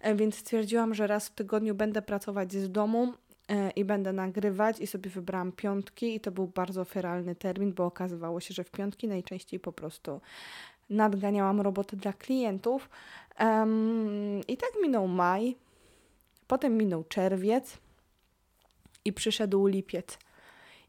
[0.00, 3.12] E, więc stwierdziłam, że raz w tygodniu będę pracować z domu
[3.48, 7.86] e, i będę nagrywać i sobie wybrałam piątki i to był bardzo feralny termin, bo
[7.86, 10.20] okazywało się, że w piątki najczęściej po prostu
[10.90, 12.90] nadganiałam roboty dla klientów.
[13.40, 15.56] Um, I tak minął maj,
[16.46, 17.78] Potem minął czerwiec
[19.04, 20.18] i przyszedł lipiec.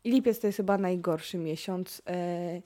[0.04, 2.62] I lipiec to jest chyba najgorszy miesiąc e,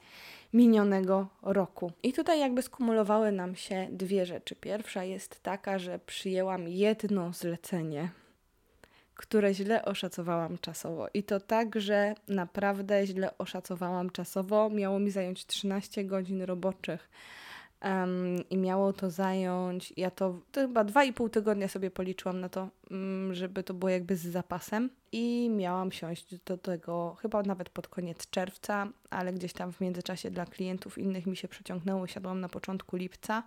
[0.53, 1.91] minionego roku.
[2.03, 4.55] I tutaj jakby skumulowały nam się dwie rzeczy.
[4.55, 8.09] Pierwsza jest taka, że przyjęłam jedno zlecenie,
[9.15, 11.07] które źle oszacowałam czasowo.
[11.13, 14.69] I to tak, że naprawdę źle oszacowałam czasowo.
[14.69, 17.09] Miało mi zająć 13 godzin roboczych
[17.85, 22.39] Um, I miało to zająć, ja to, to chyba dwa i pół tygodnia sobie policzyłam
[22.39, 24.89] na to, um, żeby to było jakby z zapasem.
[25.11, 30.31] I miałam siąść do tego chyba nawet pod koniec czerwca, ale gdzieś tam w międzyczasie
[30.31, 32.07] dla klientów innych mi się przeciągnęło.
[32.07, 33.43] Siadłam na początku lipca.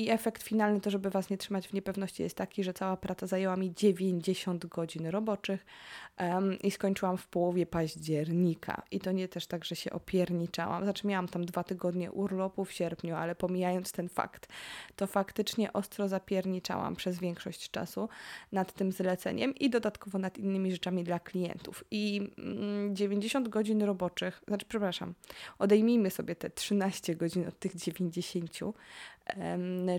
[0.00, 3.26] I efekt finalny, to żeby Was nie trzymać w niepewności, jest taki, że cała praca
[3.26, 5.66] zajęła mi 90 godzin roboczych
[6.20, 8.82] um, i skończyłam w połowie października.
[8.90, 10.84] I to nie też tak, że się opierniczałam.
[10.84, 14.48] Znaczy, miałam tam dwa tygodnie urlopu w sierpniu, ale pomijając ten fakt,
[14.96, 18.08] to faktycznie ostro zapierniczałam przez większość czasu
[18.52, 21.84] nad tym zleceniem i dodatkowo nad innymi rzeczami dla klientów.
[21.90, 25.14] I mm, 90 godzin roboczych, znaczy, przepraszam,
[25.58, 28.50] odejmijmy sobie te 13 godzin od tych 90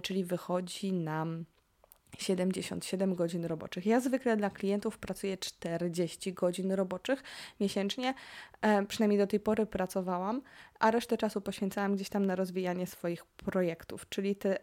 [0.03, 1.45] czyli wychodzi nam
[2.17, 3.85] 77 godzin roboczych.
[3.85, 7.23] Ja zwykle dla klientów pracuję 40 godzin roboczych
[7.59, 8.13] miesięcznie,
[8.87, 10.41] przynajmniej do tej pory pracowałam,
[10.79, 14.57] a resztę czasu poświęcałam gdzieś tam na rozwijanie swoich projektów, czyli te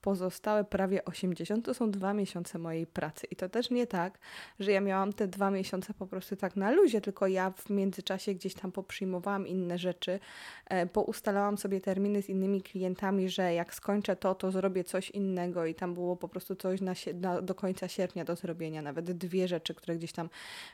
[0.00, 3.26] pozostałe prawie 80 to są dwa miesiące mojej pracy.
[3.30, 4.18] I to też nie tak,
[4.60, 8.34] że ja miałam te dwa miesiące po prostu tak na luzie, tylko ja w międzyczasie
[8.34, 10.20] gdzieś tam poprzyjmowałam inne rzeczy,
[10.66, 15.66] e, poustalałam sobie terminy z innymi klientami, że jak skończę to, to zrobię coś innego
[15.66, 19.48] i tam było po prostu coś na, na do końca sierpnia do zrobienia, nawet dwie
[19.48, 20.30] rzeczy, które gdzieś tam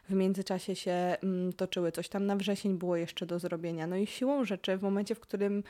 [0.09, 1.93] w międzyczasie się mm, toczyły.
[1.93, 3.87] Coś tam na wrzesień było jeszcze do zrobienia.
[3.87, 5.63] No i siłą rzeczy, w momencie, w którym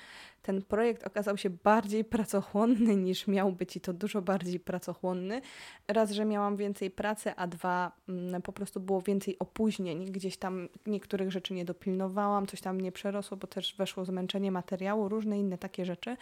[0.42, 5.40] ten projekt okazał się bardziej pracochłonny niż miał być i to dużo bardziej pracochłonny.
[5.88, 10.04] Raz, że miałam więcej pracy, a dwa, mm, po prostu było więcej opóźnień.
[10.04, 15.08] Gdzieś tam niektórych rzeczy nie dopilnowałam, coś tam nie przerosło, bo też weszło zmęczenie materiału,
[15.08, 16.16] różne inne takie rzeczy.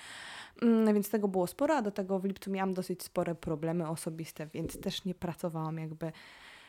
[0.63, 4.47] Mm, więc tego było sporo, a do tego w lipcu miałam dosyć spore problemy osobiste,
[4.47, 6.13] więc też nie pracowałam jakby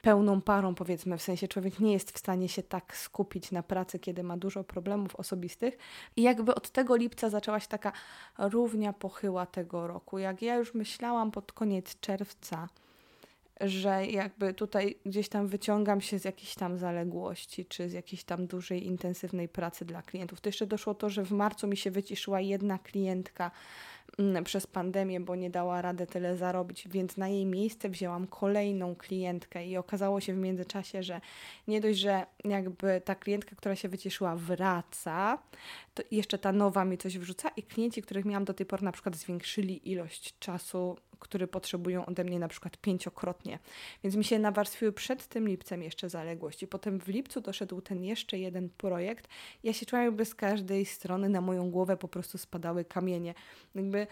[0.04, 4.00] pełną parą, powiedzmy, w sensie człowiek nie jest w stanie się tak skupić na pracy,
[4.00, 5.78] kiedy ma dużo problemów osobistych.
[6.16, 7.92] I jakby od tego lipca zaczęła się taka
[8.38, 10.18] równia pochyła tego roku.
[10.18, 12.70] Jak ja już myślałam pod koniec czerwca,
[13.62, 18.48] że jakby tutaj gdzieś tam wyciągam się z jakichś tam zaległości, czy z jakiejś tam
[18.48, 20.42] dużej, intensywnej pracy dla klientów.
[20.42, 23.52] To jeszcze doszło to, że w marcu mi się wyciszyła jedna klientka,
[24.44, 29.68] przez pandemię, bo nie dała rady tyle zarobić, więc na jej miejsce wzięłam kolejną klientkę
[29.68, 31.22] i okazało się w międzyczasie, że
[31.68, 35.38] nie dość, że jakby ta klientka, która się wycieszyła, wraca,
[35.94, 38.92] to jeszcze ta nowa mi coś wrzuca i klienci, których miałam do tej pory na
[38.92, 43.60] przykład zwiększyli ilość czasu który potrzebują ode mnie na przykład pięciokrotnie.
[44.04, 46.68] Więc mi się nawarstwiły przed tym lipcem jeszcze zaległości.
[46.68, 49.28] Potem w lipcu doszedł ten jeszcze jeden projekt.
[49.64, 53.34] Ja się czułam jakby z każdej strony na moją głowę po prostu spadały kamienie.
[53.76, 54.08] Jakby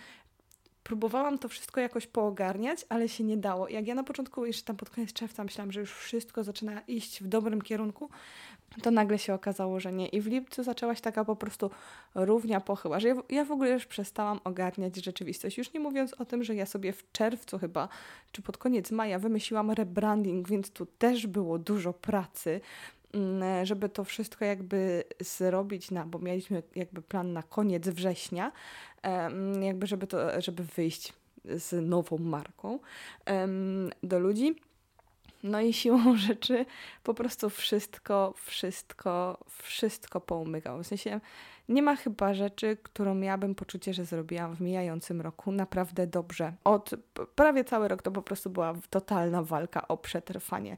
[0.84, 3.70] próbowałam to wszystko jakoś poogarniać, ale się nie dało.
[3.70, 7.24] Jak ja na początku, jeszcze tam pod koniec czerwca myślałam, że już wszystko zaczyna iść
[7.24, 8.10] w dobrym kierunku,
[8.82, 10.08] to nagle się okazało, że nie.
[10.08, 11.72] I w lipcu zaczęła się taka po prostu
[12.16, 15.58] równia pochyła, że ja, ja w ogóle już przestałam ogarniać rzeczywistość.
[15.58, 17.90] Już nie mówiąc o tym, że ja sobie w czerwcu chyba,
[18.32, 22.62] czy pod koniec maja wymyśliłam rebranding, więc tu też było dużo pracy,
[23.14, 28.52] mm, żeby to wszystko jakby zrobić na, bo mieliśmy jakby plan na koniec września,
[29.62, 31.14] jakby żeby to, żeby wyjść
[31.46, 32.80] z nową marką
[34.04, 34.56] do ludzi.
[35.44, 36.66] No i siłą rzeczy
[37.04, 40.84] po prostu wszystko, wszystko, wszystko poumykało.
[40.84, 41.20] W sensie
[41.72, 46.54] nie ma chyba rzeczy, którą miałabym poczucie, że zrobiłam w mijającym roku naprawdę dobrze.
[46.64, 46.96] Od
[47.36, 50.76] prawie cały rok to po prostu była totalna walka o przetrwanie.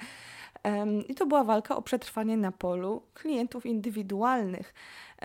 [1.07, 4.73] I to była walka o przetrwanie na polu klientów indywidualnych,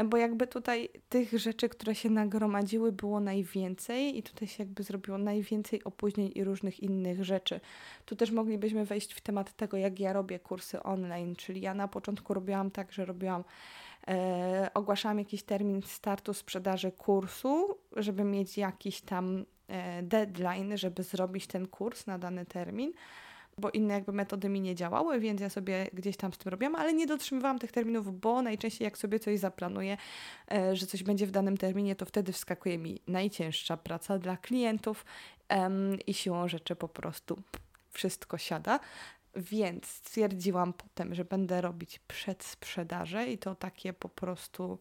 [0.04, 5.18] bo jakby tutaj tych rzeczy, które się nagromadziły, było najwięcej i tutaj się jakby zrobiło
[5.18, 7.60] najwięcej opóźnień i różnych innych rzeczy.
[8.04, 11.88] Tu też moglibyśmy wejść w temat tego, jak ja robię kursy online, czyli ja na
[11.88, 13.44] początku robiłam tak, że robiłam
[14.08, 21.46] e, ogłaszałam jakiś termin startu sprzedaży kursu, żeby mieć jakiś tam e, deadline, żeby zrobić
[21.46, 22.92] ten kurs na dany termin
[23.58, 26.74] bo inne jakby metody mi nie działały, więc ja sobie gdzieś tam z tym robiłam,
[26.74, 29.96] ale nie dotrzymywałam tych terminów, bo najczęściej jak sobie coś zaplanuję,
[30.52, 35.04] e, że coś będzie w danym terminie, to wtedy wskakuje mi najcięższa praca dla klientów
[36.06, 37.42] i siłą rzeczy po prostu
[37.90, 38.80] wszystko siada.
[39.38, 44.78] Więc stwierdziłam potem, że będę robić przedsprzedaże i to takie po prostu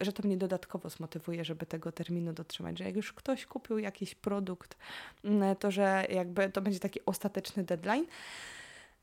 [0.00, 4.14] że to mnie dodatkowo zmotywuje, żeby tego terminu dotrzymać, że jak już ktoś kupił jakiś
[4.14, 4.76] produkt,
[5.24, 8.06] mm, to że jakby to będzie taki ostateczny deadline.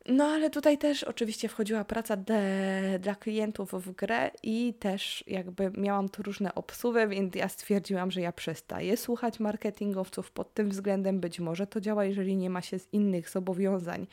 [0.06, 5.72] No ale tutaj też oczywiście wchodziła praca de, dla klientów w grę i też jakby
[5.78, 11.20] miałam tu różne obsuwy, więc ja stwierdziłam, że ja przestaję słuchać marketingowców pod tym względem.
[11.20, 14.08] Być może to działa, jeżeli nie ma się z innych zobowiązań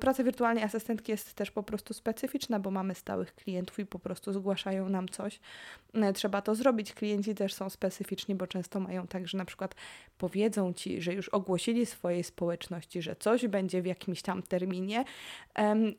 [0.00, 4.32] praca wirtualnej asystentki jest też po prostu specyficzna, bo mamy stałych klientów i po prostu
[4.32, 5.40] zgłaszają nam coś.
[5.94, 6.94] E, trzeba to zrobić.
[6.94, 9.74] Klienci też są specyficzni, bo często mają tak, że na przykład
[10.18, 15.04] powiedzą ci, że już ogłosili swojej społeczności, że coś będzie w jakimś tam terminie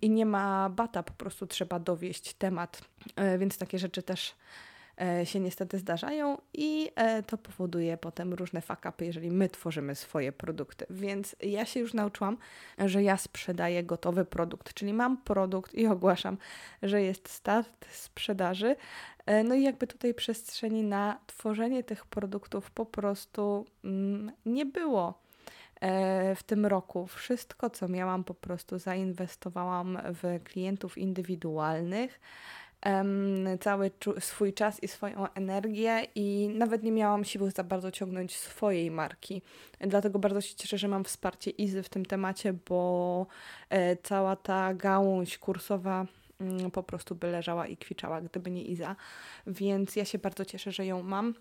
[0.01, 2.81] i nie ma bata, po prostu trzeba dowieść temat,
[3.15, 4.74] e, więc takie rzeczy też E,
[5.23, 10.85] się niestety zdarzają i e, to powoduje potem różne fakapy, jeżeli my tworzymy swoje produkty.
[10.89, 12.37] Więc ja się już nauczyłam,
[12.77, 16.37] że ja sprzedaję gotowy produkt, czyli mam produkt i ogłaszam,
[16.83, 18.75] że jest start sprzedaży.
[19.25, 25.25] E, no i jakby tutaj przestrzeni na tworzenie tych produktów po prostu mm, nie było
[26.35, 27.07] w tym roku.
[27.07, 32.19] Wszystko, co miałam, po prostu zainwestowałam w klientów indywidualnych
[33.59, 38.91] cały swój czas i swoją energię i nawet nie miałam siły za bardzo ciągnąć swojej
[38.91, 39.41] marki.
[39.79, 43.27] Dlatego bardzo się cieszę, że mam wsparcie Izy w tym temacie, bo
[43.69, 46.05] e, cała ta gałąź kursowa
[46.41, 48.95] mm, po prostu by leżała i kwiczała, gdyby nie Iza.
[49.47, 51.33] Więc ja się bardzo cieszę, że ją mam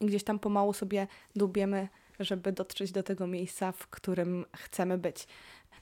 [0.00, 1.06] i gdzieś tam pomału sobie
[1.36, 1.88] dubiemy,
[2.20, 5.26] żeby dotrzeć do tego miejsca, w którym chcemy być.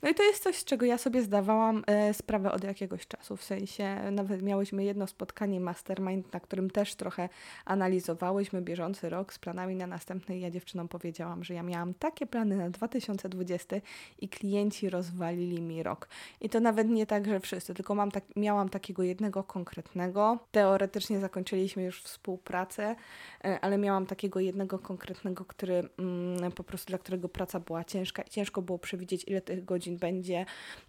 [0.02, 3.36] No i to jest coś, z czego ja sobie zdawałam e, sprawę od jakiegoś czasu.
[3.36, 7.28] W sensie nawet miałyśmy jedno spotkanie mastermind, na którym też trochę
[7.64, 10.38] analizowałyśmy bieżący rok z planami na następny.
[10.38, 13.76] Ja dziewczynom powiedziałam, że ja miałam takie plany na 2020
[14.18, 16.08] i klienci rozwalili mi rok.
[16.40, 20.38] I to nawet nie tak, że wszyscy, tylko mam tak, miałam takiego jednego konkretnego.
[20.50, 22.96] Teoretycznie zakończyliśmy już współpracę,
[23.44, 28.22] e, ale miałam takiego jednego konkretnego, który mm, po prostu dla którego praca była ciężka
[28.22, 30.46] i ciężko było przewidzieć, ile tych godzin godzin będzie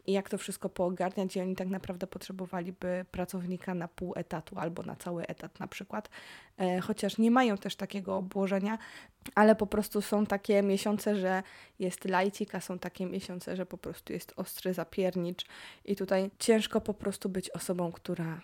[0.08, 4.84] i jak to wszystko poogarniać i oni tak naprawdę potrzebowaliby pracownika na pół etatu albo
[4.84, 6.10] na cały etat na przykład,
[6.58, 8.78] e, chociaż nie mają też takiego obłożenia,
[9.36, 11.44] ale po prostu są takie miesiące, że
[11.80, 15.46] jest lajcik, a są takie miesiące, że po prostu jest ostry zapiernicz
[15.86, 18.42] i tutaj ciężko po prostu być osobą, która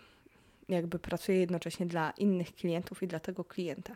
[0.70, 3.96] jakby pracuje jednocześnie dla innych klientów i dla tego klienta.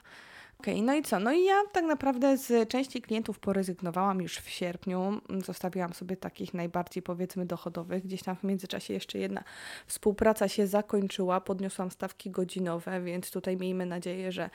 [0.64, 1.20] Okej, okay, no i co?
[1.20, 5.22] No i ja tak naprawdę z części klientów porezygnowałam już w sierpniu.
[5.46, 8.04] Zostawiłam sobie takich najbardziej powiedzmy dochodowych.
[8.04, 9.44] Gdzieś tam w międzyczasie jeszcze jedna
[9.88, 14.50] współpraca się zakończyła, podniosłam stawki godzinowe, więc tutaj miejmy nadzieję, że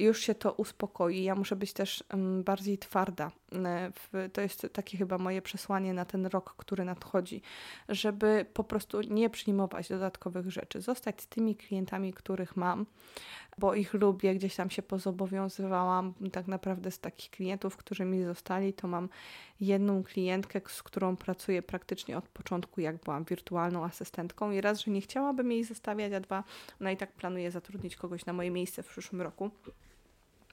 [0.00, 1.22] już się to uspokoi.
[1.22, 3.30] Ja muszę być też um, bardziej twarda.
[3.64, 7.42] E, to jest takie chyba moje przesłanie na ten rok, który nadchodzi,
[7.88, 12.86] żeby po prostu nie przyjmować dodatkowych rzeczy, zostać z tymi klientami, których mam
[13.58, 14.82] bo ich lubię, gdzieś tam się
[15.54, 16.14] pozobowiązywałam.
[16.32, 19.08] Tak naprawdę z takich klientów, którzy mi zostali, to mam
[19.60, 24.50] jedną klientkę, z którą pracuję praktycznie od początku, jak byłam wirtualną asystentką.
[24.50, 26.44] I raz, że nie chciałabym jej zostawiać, a dwa,
[26.80, 29.50] ona i tak planuje zatrudnić kogoś na moje miejsce w przyszłym roku.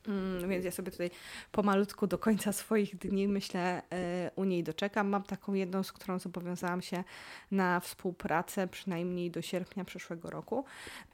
[0.07, 1.11] Mm, więc ja sobie tutaj
[1.51, 5.09] pomalutku do końca swoich dni, myślę, y, u niej doczekam.
[5.09, 7.03] Mam taką jedną, z którą zobowiązałam się
[7.51, 10.65] na współpracę przynajmniej do sierpnia przyszłego roku.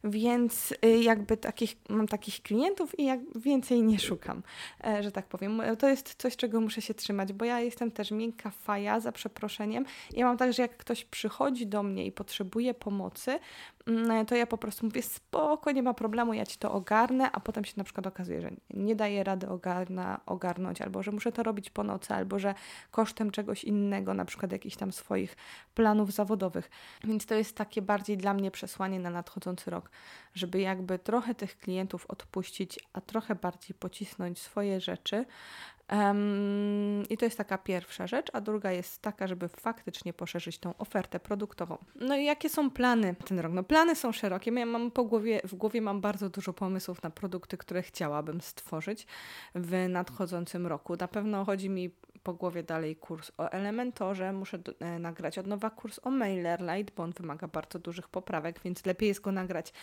[0.04, 4.44] Więc y, jakby takich, mam takich klientów i jak więcej nie szukam,
[4.84, 5.62] e, że tak powiem.
[5.80, 9.86] To jest coś, czego muszę się trzymać, bo ja jestem też miękka faja, za przeproszeniem.
[10.14, 13.40] Ja mam tak, że jak ktoś przychodzi do mnie i potrzebuje pomocy,
[14.28, 17.66] to ja po prostu mówię spoko, nie ma problemu, ja Ci to ogarnę, a potem
[17.66, 21.70] się na przykład okazuje, że nie daję rady ogarna, ogarnąć, albo że muszę to robić
[21.70, 22.56] po nocy, albo że
[22.92, 25.36] kosztem czegoś innego, na przykład jakichś tam swoich
[25.76, 26.70] planów zawodowych.
[27.04, 29.92] Więc to jest takie bardziej dla mnie przesłanie na nadchodzący rok,
[30.34, 35.26] żeby jakby trochę tych klientów odpuścić, a trochę bardziej pocisnąć swoje rzeczy,
[35.92, 40.78] Um, I to jest taka pierwsza rzecz, a druga jest taka, żeby faktycznie poszerzyć tą
[40.78, 41.78] ofertę produktową.
[41.96, 43.54] No i jakie są plany ten rok?
[43.54, 44.52] No plany są szerokie.
[44.52, 49.08] Ja mam po głowie, w głowie mam bardzo dużo pomysłów na produkty, które chciałabym stworzyć
[49.56, 50.96] w nadchodzącym roku.
[51.00, 51.92] Na pewno chodzi mi
[52.28, 56.94] po głowie dalej kurs o Elementorze, muszę do, e, nagrać od nowa kurs o MailerLite,
[56.96, 59.74] bo on wymaga bardzo dużych poprawek, więc lepiej jest go nagrać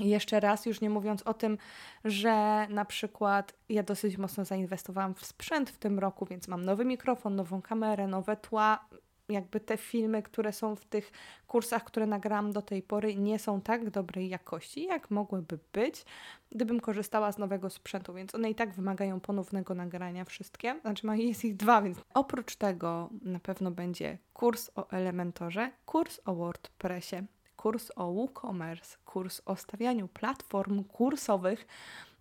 [0.00, 1.58] jeszcze raz, już nie mówiąc o tym,
[2.04, 6.84] że na przykład ja dosyć mocno zainwestowałam w sprzęt w tym roku, więc mam nowy
[6.84, 8.88] mikrofon, nową kamerę, nowe tła.
[9.28, 11.12] Jakby te filmy, które są w tych
[11.46, 16.04] kursach, które nagrałam do tej pory, nie są tak dobrej jakości, jak mogłyby być,
[16.52, 20.80] gdybym korzystała z nowego sprzętu, więc one i tak wymagają ponownego nagrania wszystkie.
[20.80, 26.34] Znaczy, jest ich dwa, więc oprócz tego na pewno będzie kurs o Elementorze, kurs o
[26.34, 27.16] WordPressie,
[27.56, 31.66] kurs o WooCommerce, kurs o stawianiu platform kursowych.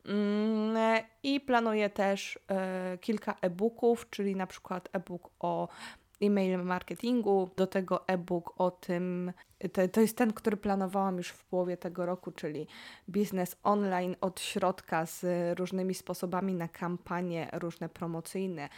[0.06, 5.68] Mm, I planuję też e, kilka e-booków, czyli na przykład e-book o
[6.26, 9.34] e-mail marketingu, do tego e-book o tym,
[9.74, 12.68] to, to jest ten, który planowałam już w połowie tego roku, czyli
[13.10, 15.26] biznes online od środka z
[15.60, 18.70] różnymi sposobami na kampanie różne promocyjne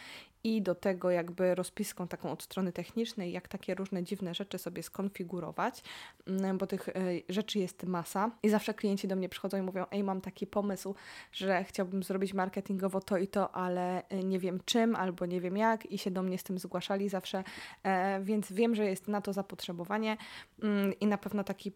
[0.46, 4.82] i do tego jakby rozpiską taką od strony technicznej, jak takie różne dziwne rzeczy sobie
[4.82, 5.82] skonfigurować,
[6.26, 6.92] mm, bo tych e,
[7.28, 10.94] rzeczy jest masa i zawsze klienci do mnie przychodzą i mówią, ej mam taki pomysł,
[11.32, 15.56] że chciałbym zrobić marketingowo to i to, ale e, nie wiem czym albo nie wiem
[15.56, 17.44] jak i się do mnie z tym zgłaszali zawsze,
[17.82, 20.16] e, więc wiem, że jest na to zapotrzebowanie
[20.62, 21.72] mm, i na pewno taki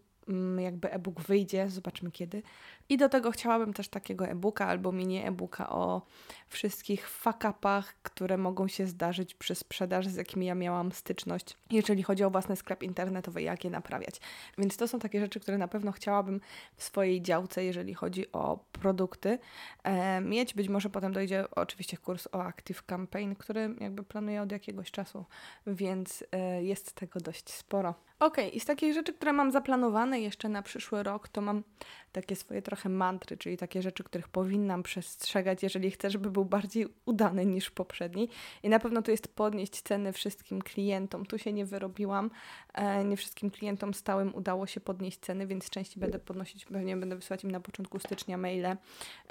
[0.57, 2.43] jakby e-book wyjdzie, zobaczmy kiedy.
[2.89, 6.01] I do tego chciałabym też takiego e-booka albo mini e-booka o
[6.47, 12.23] wszystkich fakapach, które mogą się zdarzyć przy sprzedaży, z jakimi ja miałam styczność, jeżeli chodzi
[12.23, 14.21] o własny sklep internetowy, jak je naprawiać.
[14.57, 16.41] Więc to są takie rzeczy, które na pewno chciałabym
[16.75, 19.39] w swojej działce, jeżeli chodzi o produkty,
[19.83, 20.53] e, mieć.
[20.53, 25.25] Być może potem dojdzie oczywiście kurs o Active Campaign, który jakby planuję od jakiegoś czasu,
[25.67, 27.95] więc e, jest tego dość sporo.
[28.21, 31.63] Okej, okay, i z takich rzeczy, które mam zaplanowane jeszcze na przyszły rok, to mam
[32.11, 36.87] takie swoje trochę mantry, czyli takie rzeczy, których powinnam przestrzegać, jeżeli chcę, żeby był bardziej
[37.05, 38.29] udany niż poprzedni.
[38.63, 41.25] I na pewno to jest podnieść ceny wszystkim klientom.
[41.25, 42.31] Tu się nie wyrobiłam,
[42.73, 47.15] e, nie wszystkim klientom stałym udało się podnieść ceny, więc częściej będę podnosić, pewnie będę
[47.15, 48.77] wysyłać im na początku stycznia maile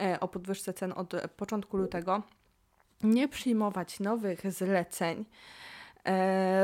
[0.01, 2.23] e, o podwyżce cen od początku lutego.
[3.03, 5.25] Nie przyjmować nowych zleceń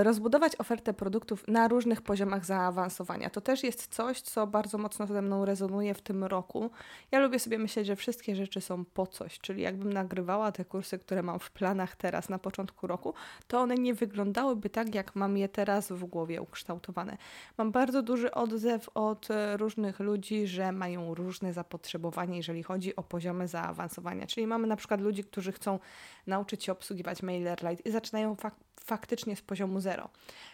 [0.02, 3.30] rozbudować ofertę produktów na różnych poziomach zaawansowania.
[3.30, 6.70] To też jest coś, co bardzo mocno ze mną rezonuje w tym roku.
[7.12, 10.98] Ja lubię sobie myśleć, że wszystkie rzeczy są po coś, czyli jakbym nagrywała te kursy,
[10.98, 13.14] które mam w planach teraz na początku roku,
[13.46, 17.16] to one nie wyglądałyby tak, jak mam je teraz w głowie ukształtowane.
[17.58, 23.02] Mam bardzo duży odzew od e, różnych ludzi, że mają różne zapotrzebowanie, jeżeli chodzi o
[23.02, 24.26] poziomy zaawansowania.
[24.26, 25.78] Czyli mamy na przykład ludzi, którzy chcą
[26.26, 30.10] nauczyć się obsługiwać MailerLite i zaczynają fak faktycznie z poziomu zero.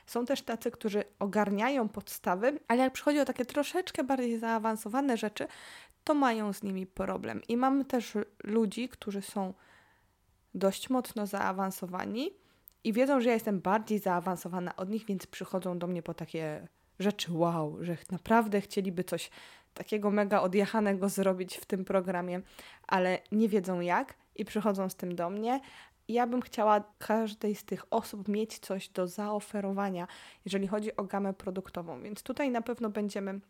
[0.07, 5.47] Są też tacy, którzy ogarniają podstawy, ale jak przychodzi o takie troszeczkę bardziej zaawansowane rzeczy,
[6.05, 7.41] to mają z nimi problem.
[7.49, 8.13] I mamy też
[8.45, 9.55] ludzi, którzy są
[10.55, 12.31] dość mocno zaawansowani
[12.85, 16.69] i wiedzą, że ja jestem bardziej zaawansowana od nich, więc przychodzą do mnie po takie
[16.99, 19.31] rzeczy wow, że naprawdę chcieliby coś
[19.75, 22.41] takiego mega odjechanego zrobić w tym programie,
[22.87, 25.61] ale nie wiedzą jak i przychodzą z tym do mnie,
[26.09, 30.07] ja bym chciała każdej z tych osób mieć coś do zaoferowania,
[30.45, 32.03] jeżeli chodzi o gamę produktową.
[32.03, 33.41] Więc tutaj na pewno będziemy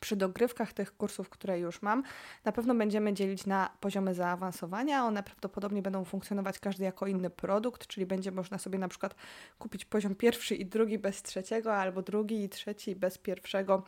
[0.00, 2.02] przy dogrywkach tych kursów, które już mam,
[2.44, 5.04] na pewno będziemy dzielić na poziomy zaawansowania.
[5.04, 9.14] One prawdopodobnie będą funkcjonować każdy jako inny produkt, czyli będzie można sobie na przykład
[9.58, 13.82] kupić poziom pierwszy i drugi bez trzeciego, albo drugi i trzeci bez pierwszego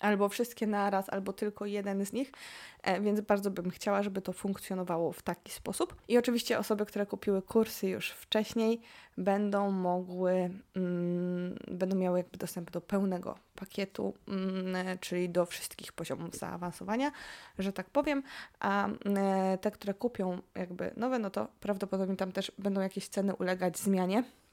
[0.00, 2.32] albo wszystkie naraz, albo tylko jeden z nich,
[2.82, 5.96] e, więc bardzo bym chciała, żeby to funkcjonowało w taki sposób.
[6.08, 8.80] I oczywiście osoby, które kupiły kursy już wcześniej,
[9.18, 16.34] będą mogły, mm, będą miały jakby dostęp do pełnego pakietu, mm, czyli do wszystkich poziomów
[16.34, 17.12] zaawansowania,
[17.58, 18.22] że tak powiem,
[18.60, 18.98] a mm,
[19.58, 24.24] te, które kupią jakby nowe, no to prawdopodobnie tam też będą jakieś ceny ulegać zmianie
[24.26, 24.45] E,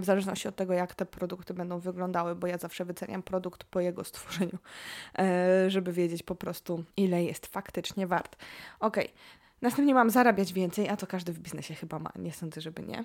[0.00, 3.80] w zależności od tego, jak te produkty będą wyglądały, bo ja zawsze wyceniam produkt po
[3.80, 4.58] jego stworzeniu,
[5.18, 8.36] e, żeby wiedzieć po prostu, ile jest faktycznie wart.
[8.80, 8.96] Ok.
[9.62, 13.04] Następnie mam zarabiać więcej, a to każdy w biznesie chyba ma, nie sądzę, żeby nie.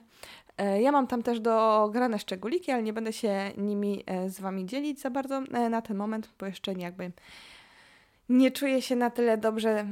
[0.58, 5.02] E, ja mam tam też dograne szczególiki, ale nie będę się nimi z Wami dzielić
[5.02, 7.12] za bardzo na ten moment, bo jeszcze nie jakby
[8.30, 9.88] nie czuję się na tyle dobrze,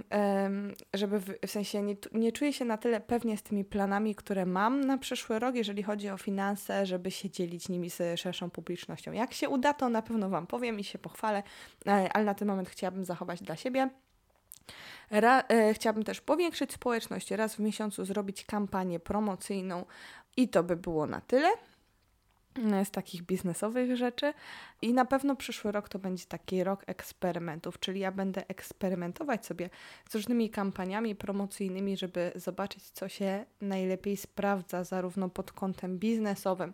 [0.94, 4.46] żeby w, w sensie nie, nie czuję się na tyle pewnie z tymi planami, które
[4.46, 9.12] mam na przyszły rok, jeżeli chodzi o finanse, żeby się dzielić nimi z szerszą publicznością.
[9.12, 11.44] Jak się uda, to na pewno Wam powiem i się pochwalę,
[11.88, 13.90] e, ale na ten moment chciałabym zachować dla siebie.
[15.12, 19.86] Ra, e, chciałabym też powiększyć społeczność, raz w miesiącu zrobić kampanię promocyjną
[20.38, 21.50] i to by było na tyle
[22.84, 24.34] z takich biznesowych rzeczy.
[24.82, 29.70] I na pewno przyszły rok to będzie taki rok eksperymentów, czyli ja będę eksperymentować sobie
[30.10, 36.74] z różnymi kampaniami promocyjnymi, żeby zobaczyć, co się najlepiej sprawdza, zarówno pod kątem biznesowym,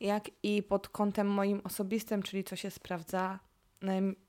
[0.00, 3.38] jak i pod kątem moim osobistym, czyli co się sprawdza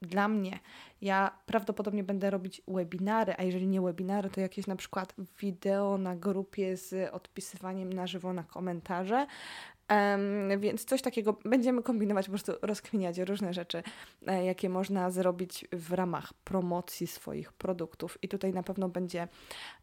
[0.01, 0.59] dla mnie.
[1.01, 6.15] Ja prawdopodobnie będę robić webinary, a jeżeli nie webinary, to jakieś na przykład wideo na
[6.15, 9.27] grupie z odpisywaniem na żywo na komentarze,
[9.89, 13.83] Um, więc coś takiego będziemy kombinować, po prostu rozkminiać różne rzeczy,
[14.27, 18.17] e, jakie można zrobić w ramach promocji swoich produktów.
[18.21, 19.27] I tutaj na pewno będzie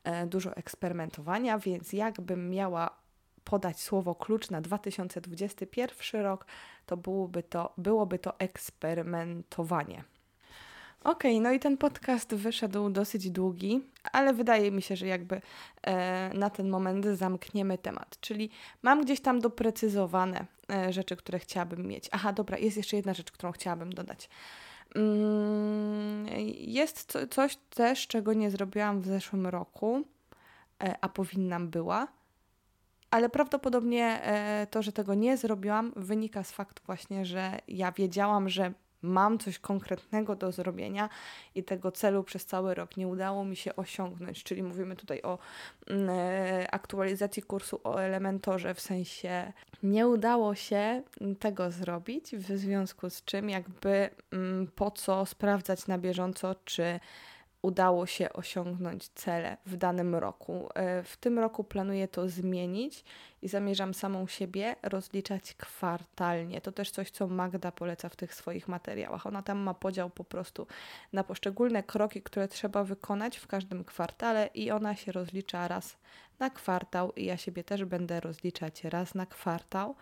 [0.04, 3.04] e, dużo eksperymentowania, więc jakbym miała
[3.44, 6.46] podać słowo klucz na 2021 rok,
[6.86, 10.04] to byłoby to, byłoby to eksperymentowanie.
[11.04, 13.80] Okej, okay, no i ten podcast wyszedł dosyć długi,
[14.12, 15.40] ale wydaje mi się, że jakby
[15.82, 18.16] e, na ten moment zamkniemy temat.
[18.20, 18.50] Czyli
[18.82, 22.08] mam gdzieś tam doprecyzowane e, rzeczy, które chciałabym mieć.
[22.12, 24.28] Aha, dobra, jest jeszcze jedna rzecz, którą chciałabym dodać.
[24.94, 26.26] Mm,
[26.58, 30.02] jest co, coś też, czego nie zrobiłam w zeszłym roku,
[30.82, 32.08] e, a powinnam była.
[33.10, 38.48] Ale prawdopodobnie e, to, że tego nie zrobiłam, wynika z faktu właśnie, że ja wiedziałam,
[38.48, 38.72] że
[39.04, 41.08] mam coś konkretnego do zrobienia
[41.54, 44.44] i tego celu przez cały rok nie udało mi się osiągnąć.
[44.44, 45.38] Czyli mówimy tutaj o
[45.86, 49.52] mm, e, aktualizacji kursu o elementorze, w sensie
[49.82, 51.02] nie udało się
[51.38, 57.00] tego zrobić, w związku z czym jakby mm, po co sprawdzać na bieżąco, czy
[57.64, 60.68] udało się osiągnąć cele w danym roku.
[60.74, 63.04] E, w tym roku planuję to zmienić
[63.42, 66.60] i zamierzam samą siebie rozliczać kwartalnie.
[66.60, 69.26] To też coś, co Magda poleca w tych swoich materiałach.
[69.26, 70.66] Ona tam ma podział po prostu
[71.12, 75.96] na poszczególne kroki, które trzeba wykonać w każdym kwartale i ona się rozlicza raz
[76.38, 79.96] na kwartał i ja siebie też będę rozliczać raz na kwartał.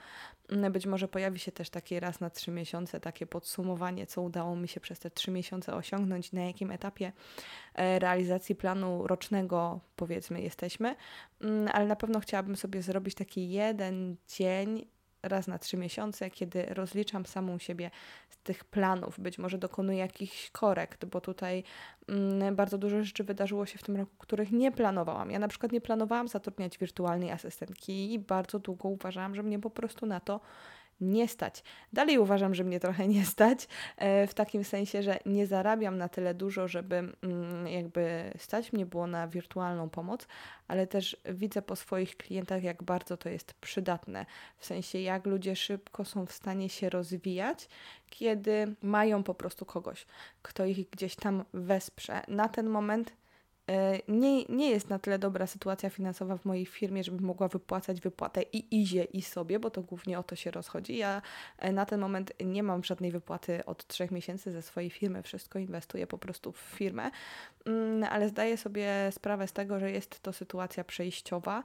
[0.48, 4.56] Mm, być może pojawi się też taki raz na trzy miesiące, takie podsumowanie, co udało
[4.56, 7.12] mi się przez te trzy miesiące osiągnąć, na jakim etapie
[7.74, 10.96] e, realizacji planu rocznego, powiedzmy, jesteśmy,
[11.40, 14.86] mm, ale na pewno chciałabym sobie zrobić taki jeden dzień
[15.22, 17.90] raz na trzy miesiące, kiedy rozliczam samą siebie
[18.30, 21.64] z tych planów, być może dokonuję jakichś korekt, bo tutaj
[22.08, 25.30] mm, bardzo dużo rzeczy wydarzyło się w tym roku, których nie planowałam.
[25.30, 29.70] Ja na przykład nie planowałam zatrudniać wirtualnej asystentki i bardzo długo uważałam, że mnie po
[29.70, 30.40] prostu na to
[31.02, 31.62] nie stać.
[31.92, 36.08] Dalej uważam, że mnie trochę nie stać, e, w takim sensie, że nie zarabiam na
[36.08, 40.26] tyle dużo, żeby mm, jakby stać mnie było na wirtualną pomoc,
[40.68, 44.26] ale też widzę po swoich klientach, jak bardzo to jest przydatne.
[44.58, 47.68] W sensie, jak ludzie szybko są w stanie się rozwijać,
[48.10, 50.06] kiedy mają po prostu kogoś,
[50.42, 52.22] kto ich gdzieś tam wesprze.
[52.28, 53.12] Na ten moment
[54.08, 58.42] nie, nie jest na tyle dobra sytuacja finansowa w mojej firmie, żeby mogła wypłacać wypłatę
[58.42, 60.96] i Izie, i sobie, bo to głównie o to się rozchodzi.
[60.96, 61.22] Ja
[61.58, 65.58] e, na ten moment nie mam żadnej wypłaty od trzech miesięcy ze swojej firmy, wszystko
[65.58, 67.10] inwestuję po prostu w firmę,
[67.66, 71.62] mm, ale zdaję sobie sprawę z tego, że jest to sytuacja przejściowa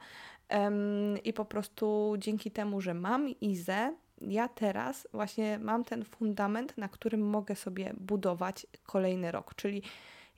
[1.23, 6.87] i po prostu dzięki temu, że mam Izę, ja teraz właśnie mam ten fundament, na
[6.87, 9.83] którym mogę sobie budować kolejny rok, czyli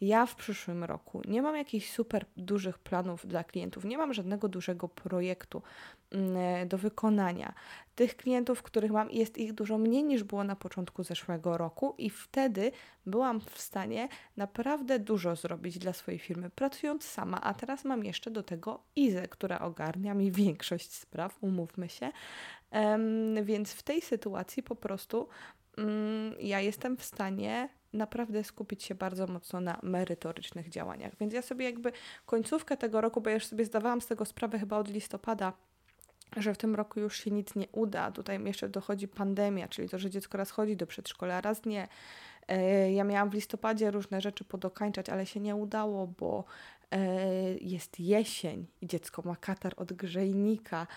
[0.01, 4.47] ja w przyszłym roku nie mam jakichś super dużych planów dla klientów, nie mam żadnego
[4.47, 5.61] dużego projektu
[6.11, 7.53] mm, do wykonania.
[7.95, 12.09] Tych klientów, których mam, jest ich dużo mniej niż było na początku zeszłego roku, i
[12.09, 12.71] wtedy
[13.05, 17.41] byłam w stanie naprawdę dużo zrobić dla swojej firmy, pracując sama.
[17.41, 22.11] A teraz mam jeszcze do tego Izę, która ogarnia mi większość spraw, umówmy się.
[22.71, 25.27] Um, więc w tej sytuacji po prostu
[25.77, 31.13] um, ja jestem w stanie naprawdę skupić się bardzo mocno na merytorycznych działaniach.
[31.19, 31.91] Więc ja sobie jakby
[32.25, 35.53] końcówkę tego roku, bo ja już sobie zdawałam z tego sprawę chyba od listopada,
[36.37, 38.11] że w tym roku już się nic nie uda.
[38.11, 41.87] Tutaj jeszcze dochodzi pandemia, czyli to, że dziecko raz chodzi do przedszkola, raz nie.
[42.47, 46.43] E, ja miałam w listopadzie różne rzeczy podokańczać, ale się nie udało, bo
[46.91, 46.97] e,
[47.61, 50.87] jest jesień i dziecko ma katar od grzejnika,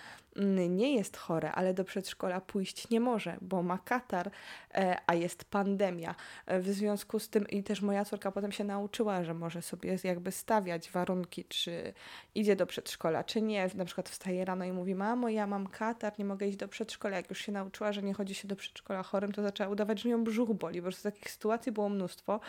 [0.68, 4.30] nie jest chore, ale do przedszkola pójść nie może, bo ma katar,
[4.74, 6.14] e, a jest pandemia.
[6.46, 10.32] W związku z tym i też moja córka potem się nauczyła, że może sobie jakby
[10.32, 11.94] stawiać warunki, czy
[12.34, 13.70] idzie do przedszkola, czy nie.
[13.74, 17.16] Na przykład wstaje rano i mówi, mamo, ja mam katar, nie mogę iść do przedszkola.
[17.16, 20.08] Jak już się nauczyła, że nie chodzi się do przedszkola chorym, to zaczęła udawać, że
[20.08, 22.40] ją brzuch boli, bo z takich sytuacji było mnóstwo.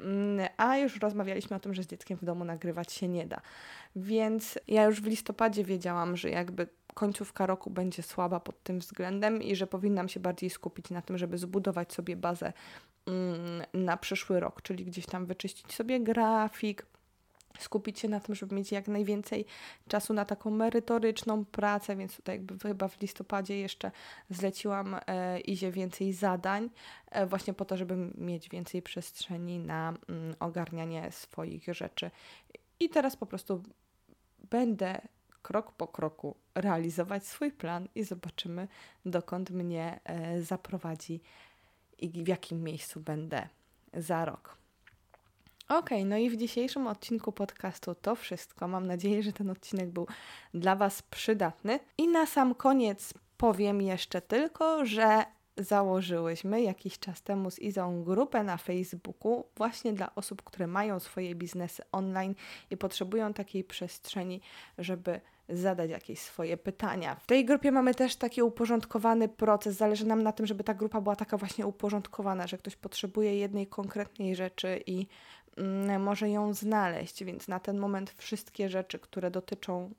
[0.00, 3.40] Mm, a już rozmawialiśmy o tym, że z dzieckiem w domu nagrywać się nie da.
[3.96, 9.42] Więc ja już w listopadzie wiedziałam, że jakby końcówka roku będzie słaba pod tym względem
[9.42, 12.52] i że powinnam się bardziej skupić na tym, żeby zbudować sobie bazę
[13.06, 16.86] mm, na przyszły rok, czyli gdzieś tam wyczyścić sobie grafik,
[17.58, 19.44] skupić się na tym, żeby mieć jak najwięcej
[19.88, 23.90] czasu na taką merytoryczną pracę, więc tutaj jakby chyba w listopadzie jeszcze
[24.30, 26.70] zleciłam e, Izie więcej zadań,
[27.10, 32.10] e, właśnie po to, żeby mieć więcej przestrzeni na mm, ogarnianie swoich rzeczy.
[32.80, 33.62] I teraz po prostu
[34.50, 35.00] będę
[35.44, 38.68] krok po kroku realizować swój plan i zobaczymy,
[39.04, 41.20] dokąd mnie e, zaprowadzi
[41.98, 43.48] i w jakim miejscu będę
[43.94, 44.56] za rok.
[45.68, 48.68] Ok, no i w dzisiejszym odcinku podcastu to wszystko.
[48.68, 50.06] Mam nadzieję, że ten odcinek był
[50.54, 51.80] dla Was przydatny.
[51.98, 55.24] I na sam koniec powiem jeszcze tylko, że
[55.56, 61.34] założyłyśmy jakiś czas temu z Izą grupę na Facebooku właśnie dla osób, które mają swoje
[61.34, 62.34] biznesy online
[62.70, 64.40] i potrzebują takiej przestrzeni,
[64.78, 67.14] żeby zadać jakieś swoje pytania.
[67.14, 69.76] W tej grupie mamy też taki uporządkowany proces.
[69.76, 73.66] Zależy nam na tym, żeby ta grupa była taka właśnie uporządkowana, że ktoś potrzebuje jednej
[73.66, 75.06] konkretnej rzeczy i
[75.56, 79.94] mm, może ją znaleźć, więc na ten moment wszystkie rzeczy, które dotyczą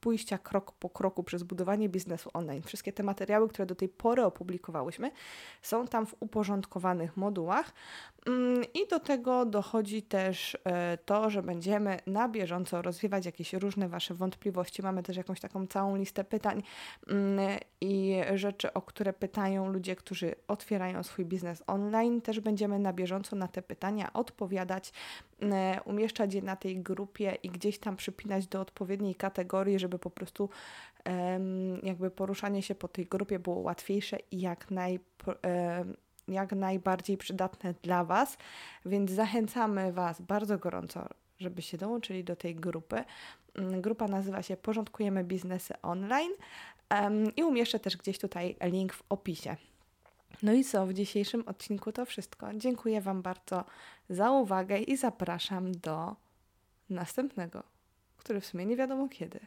[0.00, 2.62] pójścia krok po kroku przez budowanie biznesu online.
[2.62, 5.10] Wszystkie te materiały, które do tej pory opublikowałyśmy,
[5.62, 7.72] są tam w uporządkowanych modułach.
[8.26, 13.88] Mm, I do tego dochodzi też e, to, że będziemy na bieżąco rozwiewać jakieś różne
[13.88, 14.82] Wasze wątpliwości.
[14.82, 16.62] Mamy też jakąś taką całą listę pytań
[17.08, 22.20] mm, i rzeczy, o które pytają ludzie, którzy otwierają swój biznes online.
[22.20, 24.92] Też będziemy na bieżąco na te pytania odpowiadać,
[25.40, 30.10] mm, umieszczać je na tej grupie i gdzieś tam przypinać do odpowiedniej kategorii, żeby po
[30.10, 30.48] prostu
[31.82, 35.00] jakby poruszanie się po tej grupie było łatwiejsze i jak naj
[36.30, 38.38] jak najbardziej przydatne dla Was,
[38.86, 41.08] więc zachęcamy Was bardzo gorąco,
[41.38, 43.04] żebyście dołączyli do tej grupy.
[43.54, 46.32] Mm, grupa nazywa się Porządkujemy Biznesy Online
[47.36, 49.56] i umieszczę też gdzieś tutaj link w opisie.
[50.42, 52.54] No i co, w dzisiejszym odcinku to wszystko.
[52.54, 53.64] Dziękuję Wam bardzo
[54.08, 56.16] za uwagę i zapraszam do
[56.90, 57.62] następnego,
[58.16, 59.40] który w sumie nie wiadomo kiedy.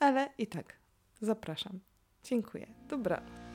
[0.00, 0.76] Ale i tak
[1.20, 1.80] zapraszam.
[2.24, 2.66] Dziękuję.
[2.88, 3.47] Dobranoc.